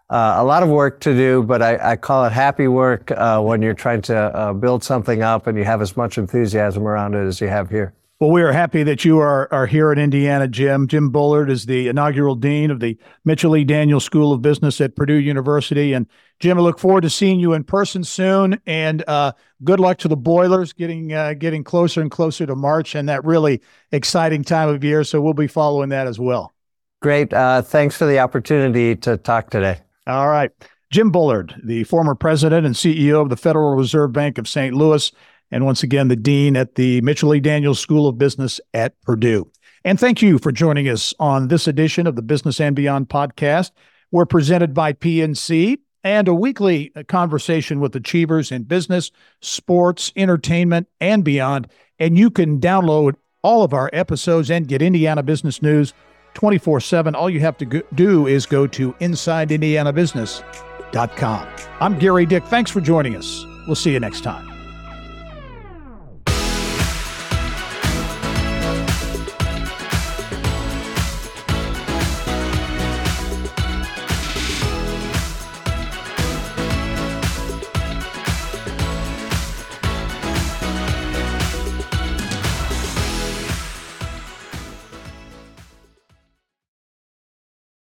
uh, 0.09 0.37
a 0.38 0.45
lot 0.45 0.62
of 0.62 0.69
work 0.69 1.01
to 1.01 1.14
do, 1.14 1.42
but 1.42 1.62
I, 1.62 1.92
I 1.92 1.97
call 1.97 2.25
it 2.25 2.33
happy 2.33 2.69
work 2.69 3.11
uh, 3.11 3.40
when 3.40 3.61
you're 3.61 3.75
trying 3.75 4.03
to 4.03 4.16
uh, 4.16 4.53
build 4.53 4.85
something 4.85 5.23
up 5.23 5.47
and 5.47 5.59
you 5.59 5.64
have 5.64 5.83
as 5.83 5.97
much 5.97 6.16
enthusiasm 6.16 6.87
around 6.87 7.14
it 7.14 7.27
as 7.27 7.40
you 7.40 7.49
have 7.49 7.71
here. 7.71 7.92
Well, 8.19 8.31
we 8.31 8.40
are 8.40 8.53
happy 8.53 8.83
that 8.83 9.05
you 9.05 9.19
are, 9.19 9.53
are 9.53 9.66
here 9.66 9.92
in 9.92 9.99
Indiana, 9.99 10.49
Jim. 10.49 10.87
Jim 10.87 11.11
Bullard 11.11 11.51
is 11.51 11.66
the 11.66 11.88
inaugural 11.88 12.35
dean 12.35 12.71
of 12.71 12.81
the 12.81 12.97
Mitchell 13.27 13.55
E. 13.57 13.64
Daniels 13.64 14.05
School 14.05 14.33
of 14.33 14.40
Business 14.40 14.81
at 14.81 14.97
Purdue 14.97 15.16
University. 15.16 15.92
And 15.92 16.07
Jim, 16.40 16.57
I 16.57 16.62
look 16.62 16.79
forward 16.79 17.03
to 17.03 17.11
seeing 17.11 17.38
you 17.40 17.53
in 17.53 17.62
person 17.62 18.05
soon. 18.05 18.59
And 18.64 19.05
uh, 19.07 19.33
good 19.64 19.81
luck 19.81 19.99
to 19.99 20.09
the 20.09 20.16
Boilers, 20.16 20.73
getting 20.73 21.12
uh, 21.12 21.35
getting 21.35 21.62
closer 21.62 22.01
and 22.01 22.11
closer 22.11 22.47
to 22.47 22.57
March 22.57 22.95
and 22.95 23.07
that 23.11 23.23
really 23.23 23.61
exciting 23.92 24.45
time 24.45 24.71
of 24.71 24.83
year. 24.83 25.05
So 25.05 25.21
we'll 25.21 25.35
be 25.35 25.47
following 25.47 25.90
that 25.90 26.07
as 26.07 26.19
well. 26.19 26.55
Great. 27.03 27.35
Uh, 27.35 27.61
thanks 27.61 27.99
for 27.99 28.07
the 28.07 28.21
opportunity 28.21 28.97
to 28.97 29.19
talk 29.19 29.51
today. 29.51 29.81
All 30.07 30.29
right. 30.29 30.51
Jim 30.90 31.11
Bullard, 31.11 31.55
the 31.64 31.85
former 31.85 32.14
president 32.14 32.64
and 32.64 32.75
CEO 32.75 33.21
of 33.21 33.29
the 33.29 33.37
Federal 33.37 33.75
Reserve 33.75 34.12
Bank 34.12 34.38
of 34.38 34.47
St. 34.47 34.75
Louis 34.75 35.11
and 35.51 35.64
once 35.64 35.83
again, 35.83 36.09
the 36.09 36.16
Dean 36.16 36.57
at 36.57 36.75
the 36.75 37.01
Mitchell 37.03 37.35
E. 37.35 37.40
Daniels 37.40 37.79
School 37.79 38.09
of 38.09 38.19
Business 38.19 38.61
at 38.75 39.01
Purdue. 39.03 39.51
And 39.85 40.01
thank 40.01 40.21
you 40.21 40.38
for 40.38 40.51
joining 40.51 40.88
us 40.88 41.14
on 41.21 41.49
this 41.49 41.69
edition 41.69 42.07
of 42.07 42.16
the 42.16 42.23
Business 42.23 42.61
and 42.61 42.75
Beyond 42.75 43.09
podcast. 43.09 43.71
We're 44.11 44.27
presented 44.27 44.75
by 44.75 44.92
PNC 44.92 45.79
and 46.03 46.27
a 46.27 46.35
weekly 46.35 46.90
conversation 47.07 47.81
with 47.81 47.95
achievers 47.95 48.51
in 48.51 48.64
business, 48.64 49.12
sports, 49.40 50.12
entertainment, 50.16 50.88
and 51.01 51.25
beyond. 51.25 51.69
And 51.99 52.19
you 52.19 52.31
can 52.31 52.61
download 52.61 53.14
all 53.42 53.62
of 53.62 53.73
our 53.73 53.90
episodes 53.92 54.51
and 54.51 54.66
get 54.66 54.83
Indiana 54.83 55.23
business 55.23 55.62
news 55.62 55.95
24 56.37 56.81
7. 56.81 57.14
All 57.14 57.31
you 57.31 57.40
have 57.40 57.57
to 57.59 57.64
go- 57.64 57.83
do 57.94 58.27
is 58.27 58.46
go 58.46 58.66
to 58.68 58.92
InsideIndianaBusiness.com. 58.94 61.49
I'm 61.81 61.99
Gerry 61.99 62.27
Dick. 62.27 62.44
Thanks 62.44 62.70
for 62.70 62.81
joining 62.81 63.16
us. 63.16 63.44
We'll 63.66 63.75
see 63.75 63.92
you 63.92 64.01
next 64.01 64.22
time. 64.22 64.56